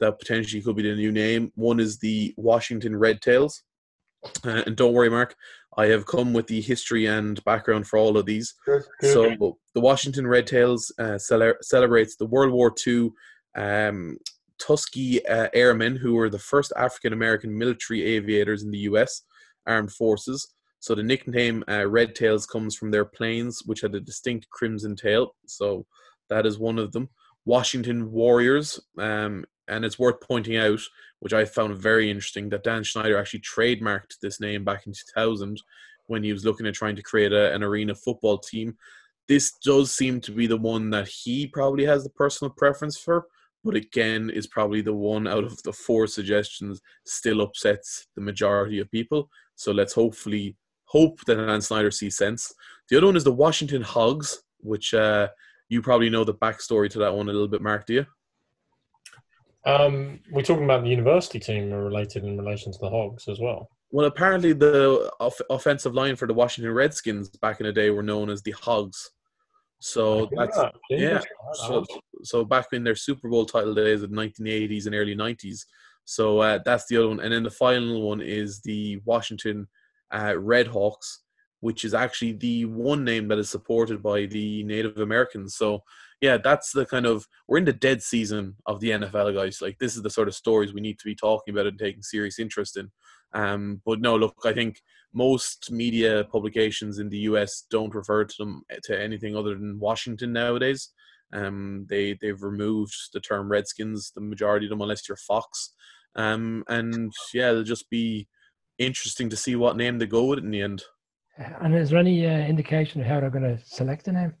[0.00, 1.52] that potentially could be the new name.
[1.54, 3.62] One is the Washington Red Tails.
[4.44, 5.34] Uh, and don't worry, Mark,
[5.76, 8.54] I have come with the history and background for all of these.
[9.12, 13.10] So the Washington Red Tails uh, cele- celebrates the World War II
[13.56, 14.18] um,
[14.64, 19.22] Tuskegee uh, Airmen, who were the first African American military aviators in the U.S.
[19.66, 20.54] Armed Forces.
[20.80, 24.96] So the nickname uh, Red Tails comes from their planes, which had a distinct crimson
[24.96, 25.34] tail.
[25.46, 25.86] So
[26.28, 27.08] that is one of them.
[27.46, 30.80] Washington Warriors, um, and it's worth pointing out,
[31.20, 35.60] which I found very interesting, that Dan Snyder actually trademarked this name back in 2000
[36.06, 38.76] when he was looking at trying to create a, an arena football team.
[39.26, 43.26] This does seem to be the one that he probably has the personal preference for,
[43.64, 48.78] but again, is probably the one out of the four suggestions still upsets the majority
[48.78, 49.28] of people.
[49.54, 52.52] So let's hopefully hope that Dan Snyder sees sense.
[52.88, 55.28] The other one is the Washington Hogs, which uh,
[55.68, 58.06] you probably know the backstory to that one a little bit, Mark, do you?
[59.66, 63.40] Um, we're talking about the university team are related in relation to the Hogs as
[63.40, 63.70] well.
[63.90, 68.02] Well, apparently the off- offensive line for the Washington Redskins back in the day were
[68.02, 69.10] known as the Hogs.
[69.84, 71.20] So that's yeah.
[71.52, 71.84] So,
[72.22, 75.66] so back in their Super Bowl title days of the 1980s and early 90s.
[76.06, 77.20] So uh, that's the other one.
[77.20, 79.68] And then the final one is the Washington
[80.10, 81.24] uh, Red Hawks,
[81.60, 85.56] which is actually the one name that is supported by the Native Americans.
[85.56, 85.82] So
[86.22, 89.60] yeah, that's the kind of we're in the dead season of the NFL, guys.
[89.60, 92.02] Like this is the sort of stories we need to be talking about and taking
[92.02, 92.90] serious interest in.
[93.34, 94.80] Um, but no, look, I think
[95.12, 100.32] most media publications in the US don't refer to them to anything other than Washington
[100.32, 100.90] nowadays.
[101.32, 105.74] Um, they they've removed the term Redskins, the majority of them, unless you're Fox.
[106.14, 108.28] Um, and yeah, it'll just be
[108.78, 110.82] interesting to see what name they go with in the end.
[111.36, 114.34] And is there any uh, indication of how they're going to select the name?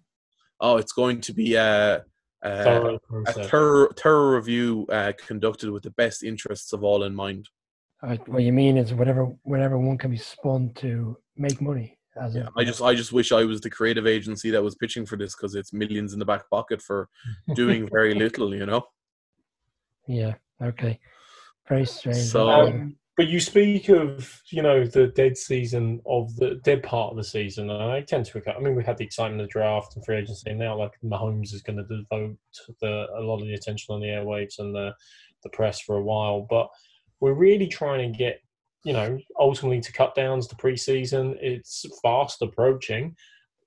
[0.60, 2.04] Oh, it's going to be a,
[2.42, 7.14] a, Thorough a thorough, thorough review uh, conducted with the best interests of all in
[7.14, 7.48] mind.
[8.04, 11.98] Uh, what you mean is whatever whatever one can be spun to make money.
[12.20, 14.74] As Yeah, in, I just I just wish I was the creative agency that was
[14.74, 17.08] pitching for this because it's millions in the back pocket for
[17.54, 18.86] doing very little, you know.
[20.06, 21.00] yeah, okay,
[21.68, 22.18] very strange.
[22.18, 27.12] So- Um, but you speak of, you know, the dead season of the dead part
[27.12, 28.42] of the season, and I tend to.
[28.56, 30.90] I mean, we had the excitement of the draft and free agency, and now like
[31.04, 32.36] Mahomes is going to devote
[32.80, 34.92] the, a lot of the attention on the airwaves and the
[35.44, 36.44] the press for a while.
[36.50, 36.68] But
[37.20, 38.40] we're really trying to get,
[38.84, 41.36] you know, ultimately to cut downs the preseason.
[41.40, 43.16] It's fast approaching,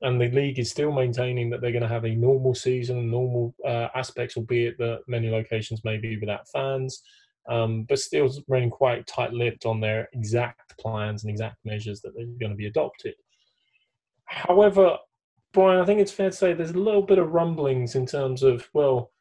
[0.01, 3.55] and the league is still maintaining that they're going to have a normal season, normal
[3.65, 7.01] uh, aspects, albeit that many locations may be without fans
[7.47, 12.25] um, but still running quite tight-lipped on their exact plans and exact measures that they're
[12.25, 13.13] going to be adopted.
[14.25, 14.97] However,
[15.53, 18.43] Brian, I think it's fair to say there's a little bit of rumblings in terms
[18.43, 19.11] of well,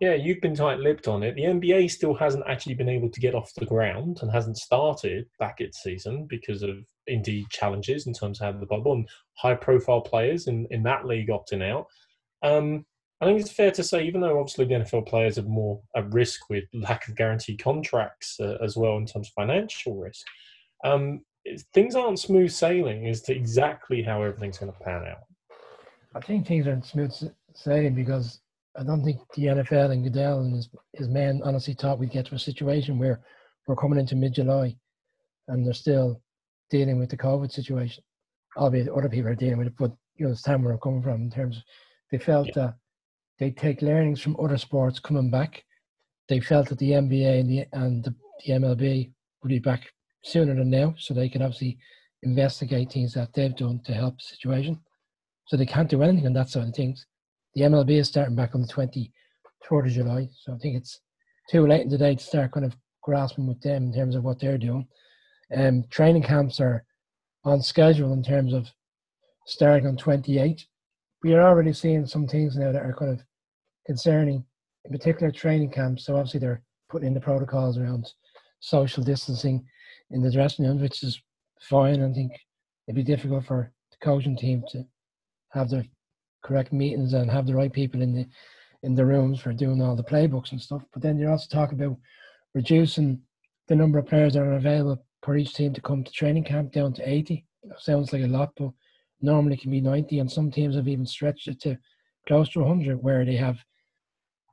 [0.00, 1.36] yeah, you've been tight-lipped on it.
[1.36, 5.26] The NBA still hasn't actually been able to get off the ground and hasn't started
[5.38, 10.48] back its season because of indeed challenges in terms of the bubble and high-profile players
[10.48, 11.86] in, in that league opting out.
[12.42, 12.84] Um,
[13.22, 16.12] I think it's fair to say, even though obviously the NFL players are more at
[16.12, 20.26] risk with lack of guaranteed contracts uh, as well in terms of financial risk,
[20.84, 21.22] um,
[21.72, 25.24] things aren't smooth sailing as to exactly how everything's going to pan out.
[26.14, 27.14] I think things aren't smooth
[27.54, 28.40] sailing because
[28.78, 32.26] I don't think the NFL and Goodell and his, his men honestly thought we'd get
[32.26, 33.20] to a situation where
[33.66, 34.76] we're coming into mid July
[35.48, 36.20] and they're still
[36.70, 38.02] dealing with the COVID situation.
[38.56, 41.30] Albeit other people are dealing with it, but you understand where I'm coming from in
[41.30, 41.62] terms of
[42.10, 42.52] they felt yeah.
[42.54, 42.74] that
[43.38, 45.62] they take learnings from other sports coming back.
[46.28, 49.12] They felt that the NBA and the and the, the MLB
[49.42, 51.78] would be back sooner than now, so they can obviously
[52.22, 54.80] investigate things that they've done to help the situation.
[55.46, 57.06] So they can't do anything on that side of things.
[57.56, 61.00] The MLB is starting back on the 23rd of July, so I think it's
[61.48, 64.24] too late in the day to start kind of grasping with them in terms of
[64.24, 64.86] what they're doing.
[65.56, 66.84] Um, training camps are
[67.44, 68.68] on schedule in terms of
[69.46, 70.66] starting on 28.
[71.22, 73.24] We are already seeing some things now that are kind of
[73.86, 74.44] concerning,
[74.84, 76.04] in particular training camps.
[76.04, 78.12] So obviously they're putting in the protocols around
[78.60, 79.64] social distancing
[80.10, 81.18] in the dressing room, which is
[81.62, 82.02] fine.
[82.02, 82.32] I think
[82.86, 84.84] it'd be difficult for the coaching team to
[85.52, 85.86] have the
[86.46, 88.26] correct meetings and have the right people in the
[88.82, 90.82] in the rooms for doing all the playbooks and stuff.
[90.92, 91.96] But then you also talk about
[92.54, 93.20] reducing
[93.68, 96.72] the number of players that are available per each team to come to training camp
[96.72, 97.44] down to 80.
[97.78, 98.70] sounds like a lot, but
[99.20, 101.76] normally it can be 90, and some teams have even stretched it to
[102.28, 103.58] close to 100, where they have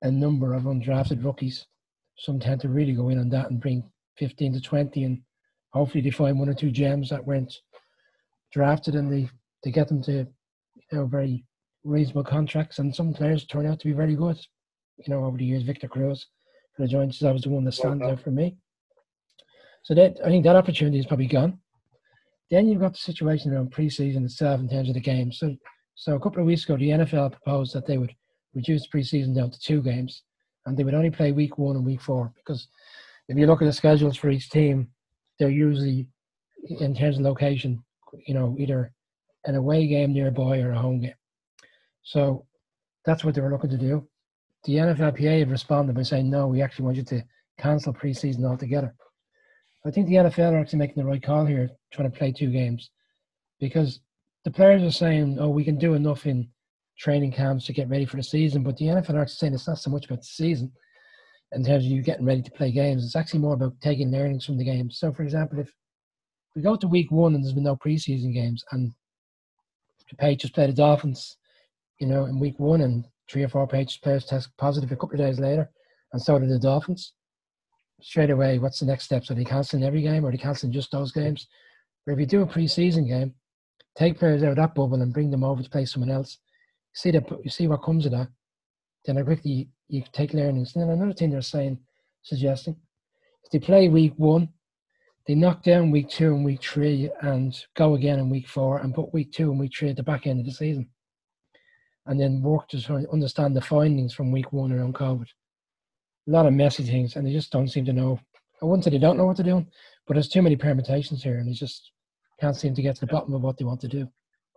[0.02, 1.68] a number of undrafted rookies.
[2.18, 3.84] Some tend to really go in on that and bring
[4.18, 5.22] 15 to 20, and
[5.74, 7.54] hopefully they find one or two gems that weren't
[8.52, 9.30] drafted and they,
[9.64, 10.12] they get them to
[10.92, 11.44] you know very
[11.84, 14.40] reasonable contracts, and some players turn out to be very good.
[14.98, 16.28] You know, over the years, Victor Cruz
[16.76, 18.58] for the Giants that was the one that stands out for me.
[19.84, 21.60] So that I think that opportunity is probably gone.
[22.50, 25.40] Then you've got the situation around preseason itself in terms of the games.
[25.40, 25.56] So,
[25.96, 28.14] so a couple of weeks ago, the NFL proposed that they would
[28.54, 30.24] reduce preseason down to two games,
[30.66, 32.68] and they would only play week one and week four because
[33.28, 34.90] if you look at the schedules for each team,
[35.40, 36.08] they're usually
[36.80, 37.84] in terms of location,
[38.28, 38.92] you know, either
[39.46, 41.14] an away game nearby or a home game.
[42.04, 42.46] So
[43.06, 44.08] that's what they were looking to do.
[44.66, 47.24] The NFLPA have responded by saying, no, we actually want you to
[47.58, 48.94] cancel preseason altogether.
[49.86, 52.50] I think the NFL are actually making the right call here, trying to play two
[52.50, 52.90] games,
[53.60, 54.00] because
[54.46, 56.48] the players are saying, oh, we can do enough in
[56.98, 59.80] training camps to get ready for the season, but the NFL are saying it's not
[59.80, 60.72] so much about the season
[61.52, 63.04] in terms of you getting ready to play games.
[63.04, 64.98] It's actually more about taking learnings from the games.
[64.98, 65.70] So, for example, if
[66.56, 68.92] we go to week one and there's been no preseason games, and
[70.10, 71.38] the Patriots play the Dolphins
[72.04, 75.26] you know, in week one, and three or four players test positive a couple of
[75.26, 75.72] days later,
[76.12, 77.14] and so did the Dolphins.
[78.02, 79.24] Straight away, what's the next step?
[79.24, 81.48] So they cancelling every game, or they cancelling just those games?
[82.06, 83.34] But if you do a preseason game,
[83.96, 86.40] take players out of that bubble and bring them over to play someone else.
[86.94, 88.28] You see that you see what comes of that.
[89.06, 90.76] Then I quickly you take learnings.
[90.76, 91.80] And then another thing they're saying,
[92.22, 92.76] suggesting,
[93.46, 94.50] if they play week one,
[95.26, 98.94] they knock down week two and week three and go again in week four and
[98.94, 100.90] put week two and week three at the back end of the season
[102.06, 105.28] and then work to try and understand the findings from week one around COVID.
[106.28, 108.20] A lot of messy things, and they just don't seem to know.
[108.62, 109.68] I wouldn't say they don't know what they're doing,
[110.08, 111.92] but there's too many permutations here, and they just
[112.40, 114.08] can't seem to get to the bottom of what they want to do.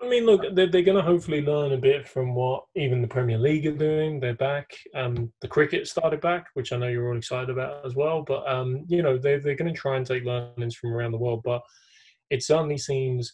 [0.02, 3.08] I mean, look, they're, they're going to hopefully learn a bit from what even the
[3.08, 4.20] Premier League are doing.
[4.20, 4.70] They're back.
[4.94, 8.22] Um, the cricket started back, which I know you're all excited about as well.
[8.22, 11.18] But um, you know, they're they're going to try and take learnings from around the
[11.18, 11.42] world.
[11.44, 11.62] But
[12.30, 13.32] it certainly seems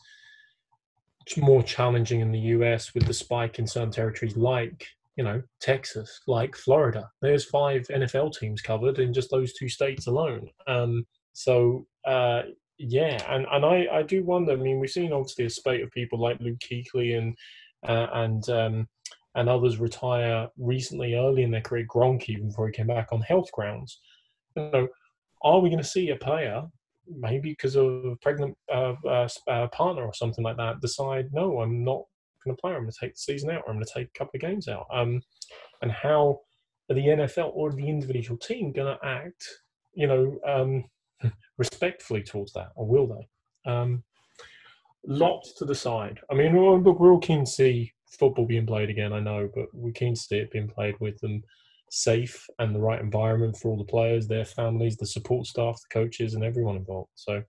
[1.37, 6.21] more challenging in the US with the spike in certain territories like you know Texas,
[6.27, 7.11] like Florida.
[7.21, 10.49] There's five NFL teams covered in just those two states alone.
[10.67, 12.43] Um, so uh,
[12.79, 14.53] yeah, and and I I do wonder.
[14.53, 17.37] I mean, we've seen obviously a spate of people like Luke Kuechly and
[17.87, 18.89] uh, and um,
[19.35, 21.87] and others retire recently, early in their career.
[21.87, 24.01] Gronk even before he came back on health grounds.
[24.57, 24.89] You know,
[25.43, 26.65] are we going to see a player
[27.09, 31.85] maybe because of a pregnant uh, uh, partner or something like that, decide no, I'm
[31.85, 32.05] not
[32.45, 32.73] going to play.
[32.73, 34.41] I'm going to take the season out, or I'm going to take a couple of
[34.41, 34.87] games out.
[34.93, 35.23] Um,
[35.81, 36.41] and how
[36.91, 39.47] are the NFL or the individual team going to act?
[39.95, 43.71] You know, um, respectfully towards that, or will they?
[43.71, 44.03] Um,
[45.07, 46.21] lots to decide.
[46.31, 49.13] I mean, look, we're all keen to see football being played again.
[49.13, 51.43] I know, but we're keen to see it being played with them
[51.95, 55.93] safe and the right environment for all the players, their families, the support staff, the
[55.93, 57.11] coaches, and everyone involved.
[57.15, 57.43] So,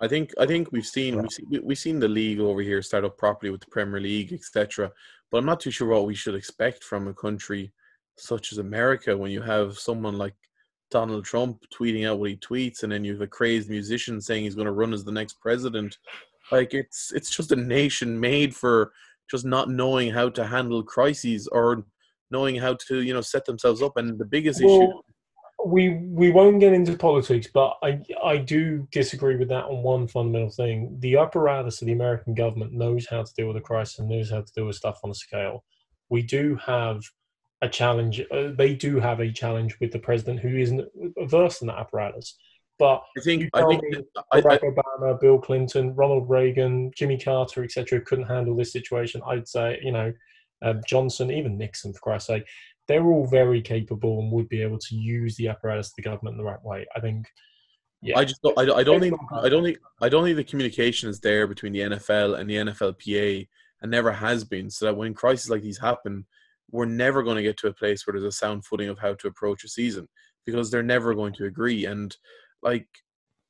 [0.00, 3.04] I think I think we've seen we've seen, we've seen the league over here start
[3.04, 4.92] up properly with the Premier League, etc.
[5.30, 7.72] But I'm not too sure what we should expect from a country
[8.18, 10.34] such as America, when you have someone like
[10.90, 14.44] Donald Trump tweeting out what he tweets, and then you have a crazed musician saying
[14.44, 15.96] he's going to run as the next president.
[16.52, 18.92] Like it's it's just a nation made for
[19.30, 21.86] just not knowing how to handle crises or
[22.30, 23.96] knowing how to you know set themselves up.
[23.96, 24.92] And the biggest well, issue
[25.64, 30.06] we we won't get into politics, but I I do disagree with that on one
[30.06, 30.96] fundamental thing.
[31.00, 34.30] The apparatus of the American government knows how to deal with a crisis and knows
[34.30, 35.64] how to deal with stuff on a scale.
[36.08, 37.02] We do have
[37.62, 38.20] a challenge.
[38.30, 40.88] Uh, they do have a challenge with the president who isn't
[41.22, 42.36] versed in that apparatus.
[42.78, 43.82] But I think I think
[44.34, 49.22] Barack I, Obama, Bill Clinton, Ronald Reagan, Jimmy Carter, etc., couldn't handle this situation.
[49.26, 50.12] I'd say you know
[50.62, 52.44] um, Johnson, even Nixon, for Christ's sake,
[52.88, 56.34] they're all very capable and would be able to use the apparatus of the government
[56.34, 56.86] in the right way.
[56.94, 57.26] I think.
[58.02, 58.18] Yeah.
[58.18, 61.08] I just don't, I, I don't think I don't think I don't think the communication
[61.08, 63.48] is there between the NFL and the NFLPA
[63.82, 64.70] and never has been.
[64.70, 66.26] So that when crises like these happen,
[66.70, 69.14] we're never going to get to a place where there's a sound footing of how
[69.14, 70.08] to approach a season
[70.44, 71.86] because they're never going to agree.
[71.86, 72.16] And
[72.62, 72.86] like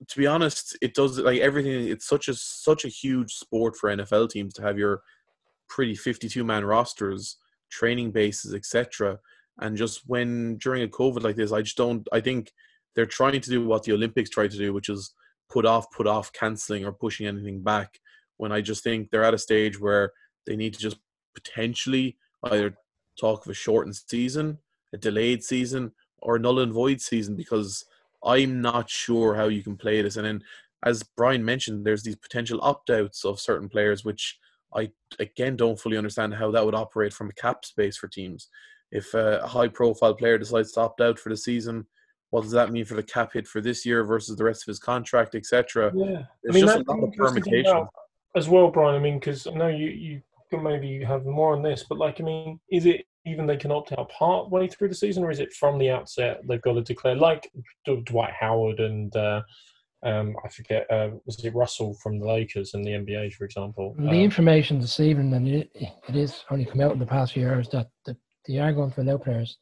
[0.09, 1.89] to be honest, it does like everything.
[1.89, 5.03] It's such a such a huge sport for NFL teams to have your
[5.69, 7.37] pretty 52 man rosters,
[7.71, 9.19] training bases, etc.
[9.59, 12.07] And just when during a COVID like this, I just don't.
[12.13, 12.53] I think
[12.95, 15.15] they're trying to do what the Olympics tried to do, which is
[15.49, 18.01] put off, put off, canceling or pushing anything back.
[18.37, 20.13] When I just think they're at a stage where
[20.47, 20.99] they need to just
[21.35, 22.77] potentially either
[23.19, 24.59] talk of a shortened season,
[24.93, 27.85] a delayed season, or a null and void season because
[28.25, 30.17] I'm not sure how you can play this.
[30.17, 30.43] And then,
[30.85, 34.39] as Brian mentioned, there's these potential opt outs of certain players, which
[34.75, 38.49] I again don't fully understand how that would operate from a cap space for teams.
[38.93, 41.87] If a high profile player decides to opt out for the season,
[42.31, 44.67] what does that mean for the cap hit for this year versus the rest of
[44.67, 45.93] his contract, etc.?
[45.95, 47.87] Yeah, I mean, just a lot of permutation.
[48.35, 48.95] As well, Brian.
[48.95, 52.21] I mean, because I know you you can maybe have more on this, but like,
[52.21, 55.31] I mean, is it even they can opt out part way through the season, or
[55.31, 57.51] is it from the outset they've got to declare, like
[58.05, 59.43] Dwight Howard and uh,
[60.03, 63.95] um, I forget, uh, was it Russell from the Lakers and the NBA, for example?
[63.99, 67.33] The um, information this evening, and it, it is only come out in the past
[67.33, 68.17] few hours, that the,
[68.47, 69.59] they are going to allow players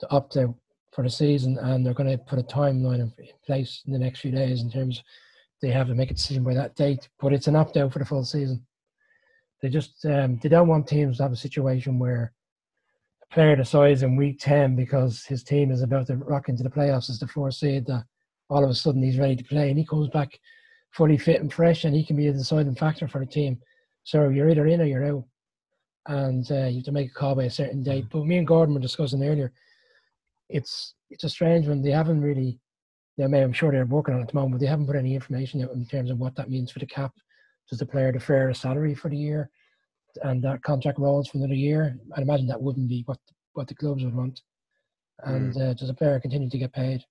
[0.00, 0.54] to opt out
[0.92, 3.12] for the season, and they're going to put a timeline in
[3.44, 5.02] place in the next few days in terms
[5.60, 7.08] they have to make a decision by that date.
[7.20, 8.64] But it's an opt out for the full season.
[9.60, 12.32] They just um, they don't want teams to have a situation where
[13.22, 16.70] a player decides in week ten because his team is about to rock into the
[16.70, 18.04] playoffs as the fourth seed that
[18.50, 20.38] all of a sudden he's ready to play and he comes back
[20.90, 23.58] fully fit and fresh and he can be a deciding factor for the team.
[24.04, 25.24] So you're either in or you're out.
[26.06, 28.06] And uh, you have to make a call by a certain date.
[28.10, 29.52] But me and Gordon were discussing earlier,
[30.48, 31.82] it's it's a strange one.
[31.82, 32.58] They haven't really,
[33.18, 34.96] they may, I'm sure they're working on it at the moment, but they haven't put
[34.96, 37.12] any information out in terms of what that means for the cap.
[37.68, 39.50] Does the player defer a salary for the year
[40.22, 41.96] and that contract rolls for another year?
[42.16, 43.18] I'd imagine that wouldn't be what
[43.52, 44.40] what the clubs would want.
[45.24, 45.70] And mm.
[45.70, 47.04] uh, does the player continue to get paid?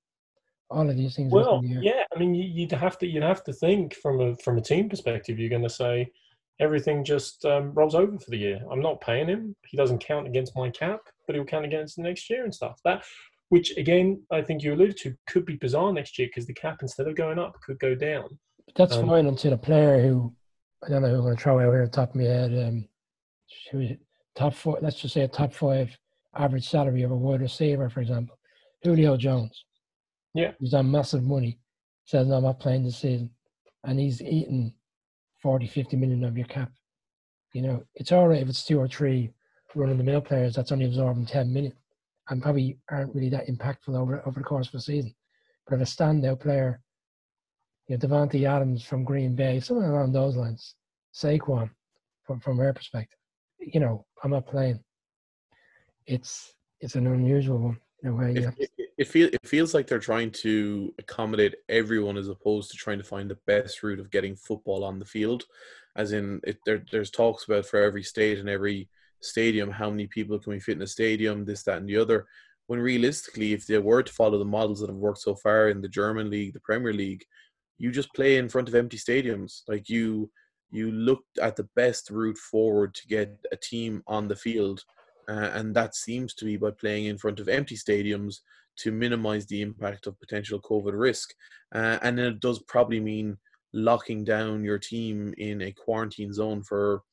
[0.70, 1.32] All of these things.
[1.32, 4.62] Well, yeah, I mean, you'd have to you'd have to think from a from a
[4.62, 5.40] team perspective.
[5.40, 6.12] You're going to say
[6.60, 8.62] everything just um, rolls over for the year.
[8.72, 9.56] I'm not paying him.
[9.66, 12.80] He doesn't count against my cap, but he'll count against the next year and stuff.
[12.84, 13.04] That,
[13.50, 16.80] which again, I think you alluded to, could be bizarre next year because the cap
[16.82, 18.38] instead of going up could go down.
[18.66, 20.34] But that's um, fine until a player who
[20.86, 22.24] I don't know who I'm going to throw out here at the top of my
[22.24, 22.52] head.
[23.74, 23.98] Um,
[24.36, 24.78] top four.
[24.82, 25.98] Let's just say a top five
[26.36, 28.38] average salary of a wide receiver, for example,
[28.84, 29.66] Julio Jones.
[30.34, 30.52] Yeah.
[30.60, 31.60] He's on massive money.
[32.06, 33.30] Says, no, I'm not playing this season.
[33.84, 34.74] And he's eating
[35.42, 36.72] 40, 50 million of your cap.
[37.54, 39.32] You know, it's all right if it's two or three
[39.76, 41.74] run of the mill players that's only absorbing 10 million
[42.30, 45.14] and probably aren't really that impactful over, over the course of a season.
[45.68, 46.82] But if a standout player,
[47.88, 50.76] you know, Davante Adams from Green Bay, something along those lines,
[51.14, 51.70] Saquon,
[52.24, 53.18] from, from her perspective,
[53.60, 54.80] you know, I'm not playing.
[56.06, 58.34] It's it's an unusual one in a way.
[58.34, 58.86] It, yeah.
[59.00, 63.04] It feels it feels like they're trying to accommodate everyone as opposed to trying to
[63.04, 65.46] find the best route of getting football on the field.
[65.96, 68.90] As in, it, there, there's talks about for every state and every
[69.22, 72.28] stadium how many people can we fit in a stadium, this, that, and the other.
[72.68, 75.82] When realistically, if they were to follow the models that have worked so far in
[75.82, 77.24] the German league, the Premier League,
[77.78, 79.62] you just play in front of empty stadiums.
[79.70, 80.30] Like you,
[80.72, 84.84] you looked at the best route forward to get a team on the field,
[85.30, 88.40] uh, and that seems to be by playing in front of empty stadiums
[88.82, 91.34] to minimize the impact of potential COVID risk.
[91.74, 93.38] Uh, and it does probably mean
[93.74, 97.04] locking down your team in a quarantine zone for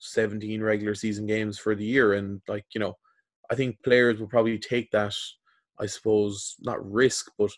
[0.00, 2.14] 17 regular season games for the year.
[2.14, 2.96] And, like, you know,
[3.50, 5.14] I think players will probably take that,
[5.78, 7.50] I suppose, not risk, but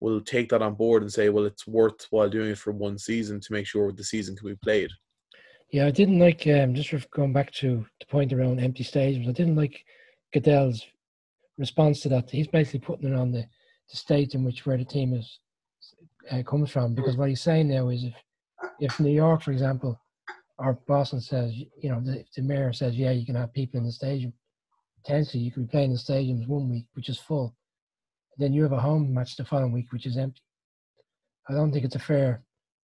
[0.00, 3.40] will take that on board and say, well, it's worthwhile doing it for one season
[3.40, 4.90] to make sure the season can be played.
[5.70, 9.32] Yeah, I didn't like, um, just going back to the point around empty stadiums, I
[9.32, 9.84] didn't like
[10.32, 10.86] Goodell's
[11.58, 12.30] response to that.
[12.30, 13.44] He's basically putting it on the,
[13.90, 15.40] the state in which where the team is
[16.30, 16.94] uh, comes from.
[16.94, 18.14] Because what he's saying now is if
[18.80, 20.00] if New York, for example,
[20.58, 23.86] or Boston says, you know, the, the mayor says, yeah, you can have people in
[23.86, 24.32] the stadium.
[25.04, 27.54] Potentially, you could be playing in the stadiums one week, which is full.
[28.36, 30.42] Then you have a home match the following week, which is empty.
[31.48, 32.42] I don't think it's a fair.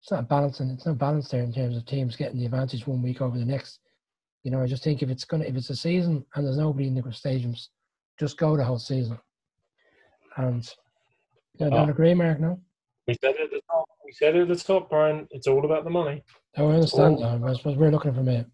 [0.02, 0.70] It's not balancing.
[0.70, 3.46] It's not balanced there in terms of teams getting the advantage one week over the
[3.46, 3.80] next.
[4.44, 6.88] You know, I just think if it's gonna if it's a season and there's nobody
[6.88, 7.68] in the stadiums,
[8.20, 9.18] just go the whole season.
[10.38, 10.68] And
[11.60, 11.70] yeah, oh.
[11.72, 11.92] don't Oh.
[11.92, 12.40] agree, Mark?
[12.40, 12.60] No.
[13.08, 13.86] We said it at the top.
[14.06, 15.28] We said it at the top, Brian.
[15.32, 16.24] It's all about the money.
[16.58, 17.38] Oh, I understand Oh.
[17.40, 17.48] that.
[17.50, 18.46] I suppose we're looking from a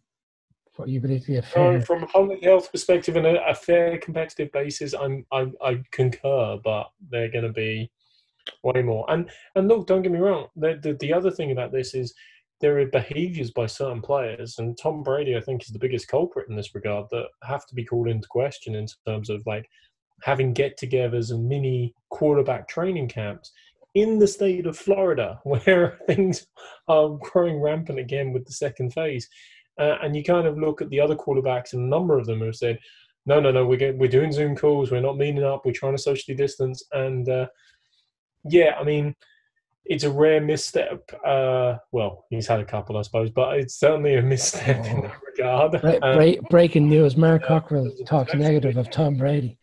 [0.75, 1.81] what you believe to be a So fair.
[1.81, 6.57] from a public health perspective and a, a fair competitive basis, I'm I, I concur,
[6.63, 7.91] but they're going to be
[8.63, 9.05] way more.
[9.09, 10.47] And and look, don't get me wrong.
[10.55, 12.13] The, the the other thing about this is
[12.63, 16.47] there are behaviours by certain players, and Tom Brady, I think, is the biggest culprit
[16.47, 19.69] in this regard that have to be called into question in terms of like
[20.21, 23.51] having get-togethers and mini quarterback training camps
[23.95, 26.47] in the state of Florida, where things
[26.87, 29.27] are growing rampant again with the second phase.
[29.77, 32.39] Uh, and you kind of look at the other quarterbacks, and a number of them
[32.39, 32.79] have said,
[33.25, 34.89] "No, no, no, we're we're doing Zoom calls.
[34.89, 35.65] We're not meeting up.
[35.65, 37.47] We're trying to socially distance." And uh,
[38.45, 39.15] yeah, I mean,
[39.85, 41.11] it's a rare misstep.
[41.25, 45.15] Uh, well, he's had a couple, I suppose, but it's certainly a misstep in that
[45.37, 45.71] regard.
[45.81, 48.89] Bre- Um, bre- breaking news: Mark yeah, Cockrell it's talks negative of.
[48.89, 49.57] Tom Brady.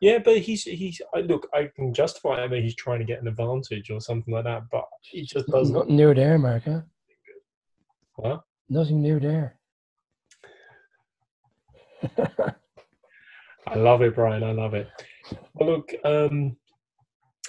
[0.00, 1.48] yeah, but he's he's I, look.
[1.52, 4.62] I can justify it that he's trying to get an advantage or something like that,
[4.72, 5.74] but he just doesn't.
[5.74, 6.62] Nothing new there, Mark.
[6.64, 6.80] Huh?
[8.16, 8.42] What?
[8.70, 9.58] Nothing new there.
[13.66, 14.42] I love it, Brian.
[14.44, 14.88] I love it.
[15.54, 15.92] Well, look.
[16.04, 16.56] Um,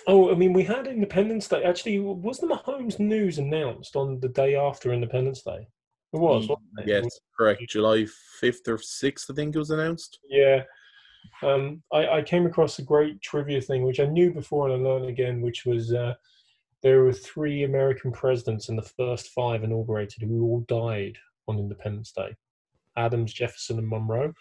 [0.07, 1.63] oh, I mean, we had Independence Day.
[1.63, 5.67] Actually, was the Mahomes news announced on the day after Independence Day?
[6.13, 6.47] It was.
[6.47, 6.87] wasn't it?
[6.87, 7.61] Yes, correct.
[7.69, 8.05] July
[8.41, 10.19] 5th or 6th, I think it was announced.
[10.27, 10.63] Yeah.
[11.43, 14.89] Um, I, I came across a great trivia thing, which I knew before and I
[14.89, 16.15] learned again, which was uh,
[16.81, 22.11] there were three American presidents in the first five inaugurated who all died on Independence
[22.11, 22.35] Day
[22.97, 24.33] Adams, Jefferson, and Monroe.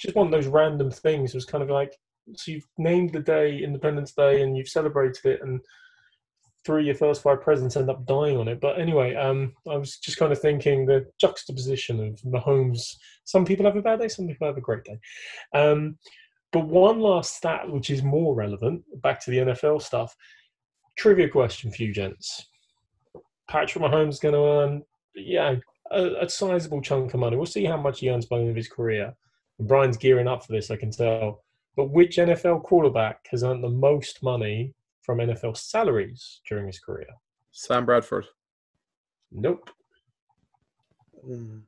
[0.00, 1.30] Just one of those random things.
[1.30, 1.98] It was kind of like,
[2.36, 5.60] so you've named the day Independence Day and you've celebrated it, and
[6.64, 8.60] three your first five presidents end up dying on it.
[8.60, 12.96] But anyway, um, I was just kind of thinking the juxtaposition of Mahomes.
[13.24, 14.98] Some people have a bad day, some people have a great day.
[15.54, 15.98] Um,
[16.52, 20.14] but one last stat, which is more relevant, back to the NFL stuff.
[20.96, 22.46] Trivia question for you, gents.
[23.48, 24.82] Patrick Mahomes is going to earn,
[25.14, 25.54] yeah,
[25.90, 27.36] a, a sizable chunk of money.
[27.36, 29.14] We'll see how much he earns by the end of his career.
[29.58, 31.42] And Brian's gearing up for this, I can tell.
[31.80, 37.06] But which NFL quarterback has earned the most money from NFL salaries during his career?
[37.52, 38.26] Sam Bradford.
[39.32, 39.70] Nope.
[41.26, 41.62] Mm.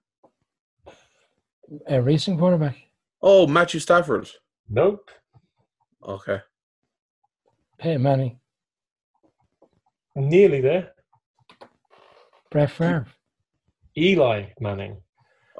[1.89, 2.77] A recent quarterback,
[3.23, 4.29] Oh, Matthew Stafford.
[4.69, 5.11] Nope.
[6.07, 6.41] Okay.
[7.79, 8.39] Peyton Manning,
[10.15, 10.93] Nearly there.
[12.51, 13.07] Brett Favre.
[13.97, 14.99] Eli Manning.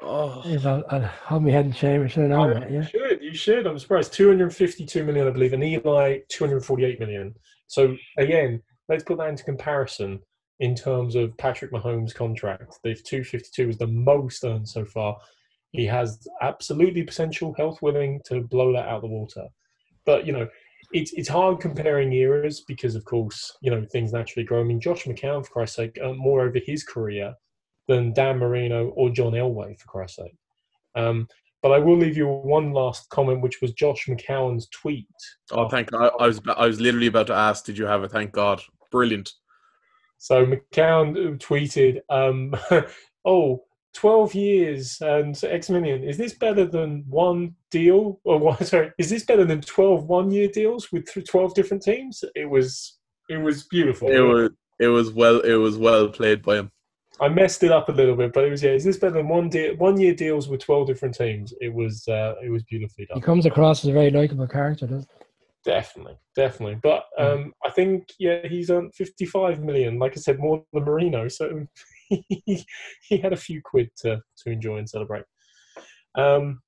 [0.05, 2.03] Oh, I'll, I'll hold my head in shame.
[2.03, 2.69] I should have that.
[2.69, 2.85] You Yeah.
[2.85, 3.21] should.
[3.21, 3.65] You should.
[3.65, 4.13] I'm surprised.
[4.13, 7.33] 252 million, I believe, and Eli 248 million.
[7.67, 10.19] So again, let's put that into comparison
[10.59, 12.79] in terms of Patrick Mahomes' contract.
[12.83, 15.17] The 252 is the most earned so far.
[15.71, 19.47] He has absolutely potential, health willing, to blow that out of the water.
[20.05, 20.47] But you know,
[20.91, 24.59] it's it's hard comparing eras because, of course, you know things naturally grow.
[24.59, 27.33] I mean, Josh McCown, for Christ's sake, earned more over his career
[27.87, 30.35] than Dan Marino or John Elway, for Christ's sake.
[30.95, 31.27] Um,
[31.61, 35.07] but I will leave you one last comment, which was Josh McCown's tweet.
[35.51, 36.11] oh thank God.
[36.19, 38.11] I, I was I was literally about to ask, did you have it?
[38.11, 38.61] Thank God.
[38.91, 39.31] Brilliant.
[40.17, 42.55] So McCown tweeted, um,
[43.25, 43.63] "Oh,
[43.93, 46.03] 12 years and X million.
[46.03, 48.19] Is this better than one deal?
[48.23, 48.65] Or what?
[48.65, 52.23] Sorry, is this better than 12 one-year deals with 12 different teams?
[52.35, 52.97] It was,
[53.29, 54.09] it was beautiful.
[54.09, 56.71] It was it was well it was well played by him.
[57.21, 58.71] I messed it up a little bit, but it was yeah.
[58.71, 61.53] Is this better than one deal, one-year deals with 12 different teams?
[61.61, 63.17] It was, uh, it was beautifully done.
[63.17, 65.09] He comes across as a very likable character, doesn't
[65.63, 66.77] Definitely, definitely.
[66.83, 69.97] But um, I think yeah, he's on fifty-five million.
[69.97, 71.29] Like I said, more than Marino.
[71.29, 71.65] So
[72.09, 72.65] he,
[73.07, 75.23] he had a few quid to to enjoy and celebrate.
[76.15, 76.61] Um,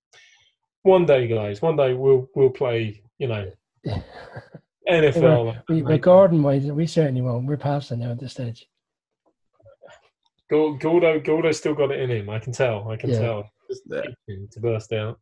[0.83, 3.03] one day, guys, one day we'll we'll play.
[3.17, 3.51] You know,
[3.83, 3.91] he?
[4.89, 5.63] NFL.
[5.67, 7.47] we, but Gordon, we certainly won't.
[7.47, 8.65] We're passing now at this stage.
[10.49, 12.29] Gor- Gordo, Gordo's still got it in him.
[12.29, 12.89] I can tell.
[12.89, 13.19] I can Yeah.
[13.19, 13.49] tell.
[13.69, 14.01] Just Yeah.
[14.51, 15.19] to burst out.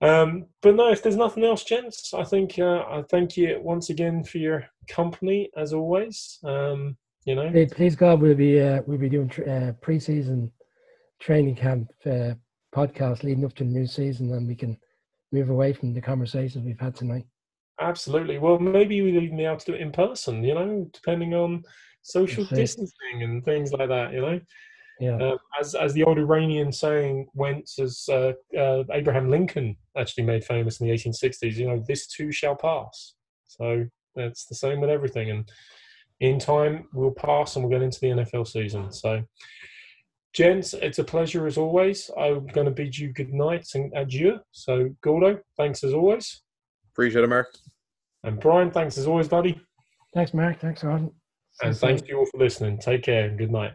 [0.00, 3.90] Um, but no, if there's nothing else, gents, I think uh, I thank you once
[3.90, 6.38] again for your company as always.
[6.44, 10.50] Um, you know, Hey, please God, we'll be uh, we'll be doing tr- uh, preseason
[11.20, 12.34] training camp uh,
[12.74, 14.78] podcast leading up to the new season, and we can
[15.32, 17.24] move away from the conversations we've had tonight.
[17.80, 18.38] Absolutely.
[18.38, 21.64] Well, maybe we'd even be able to do it in person, you know, depending on
[22.04, 24.40] social distancing and things like that, you know.
[25.00, 30.22] Yeah, Uh, as, as the old Iranian saying went, as uh, uh, Abraham Lincoln actually
[30.22, 33.14] made famous in the 1860s, you know, this too shall pass.
[33.46, 35.30] So that's the same with everything.
[35.30, 35.50] And
[36.20, 38.92] in time, we'll pass and we'll get into the NFL season.
[38.92, 39.24] So,
[40.32, 42.08] gents, it's a pleasure as always.
[42.16, 44.38] I'm going to bid you good night and adieu.
[44.52, 46.42] So, Gordo, thanks as always.
[46.92, 47.48] Appreciate it, Mark.
[48.22, 49.60] And Brian, thanks as always, buddy.
[50.14, 50.60] thanks, Mark.
[50.60, 51.10] Thanks, Gordon.
[51.62, 52.78] And thanks to you all for listening.
[52.78, 53.74] Take care and good night.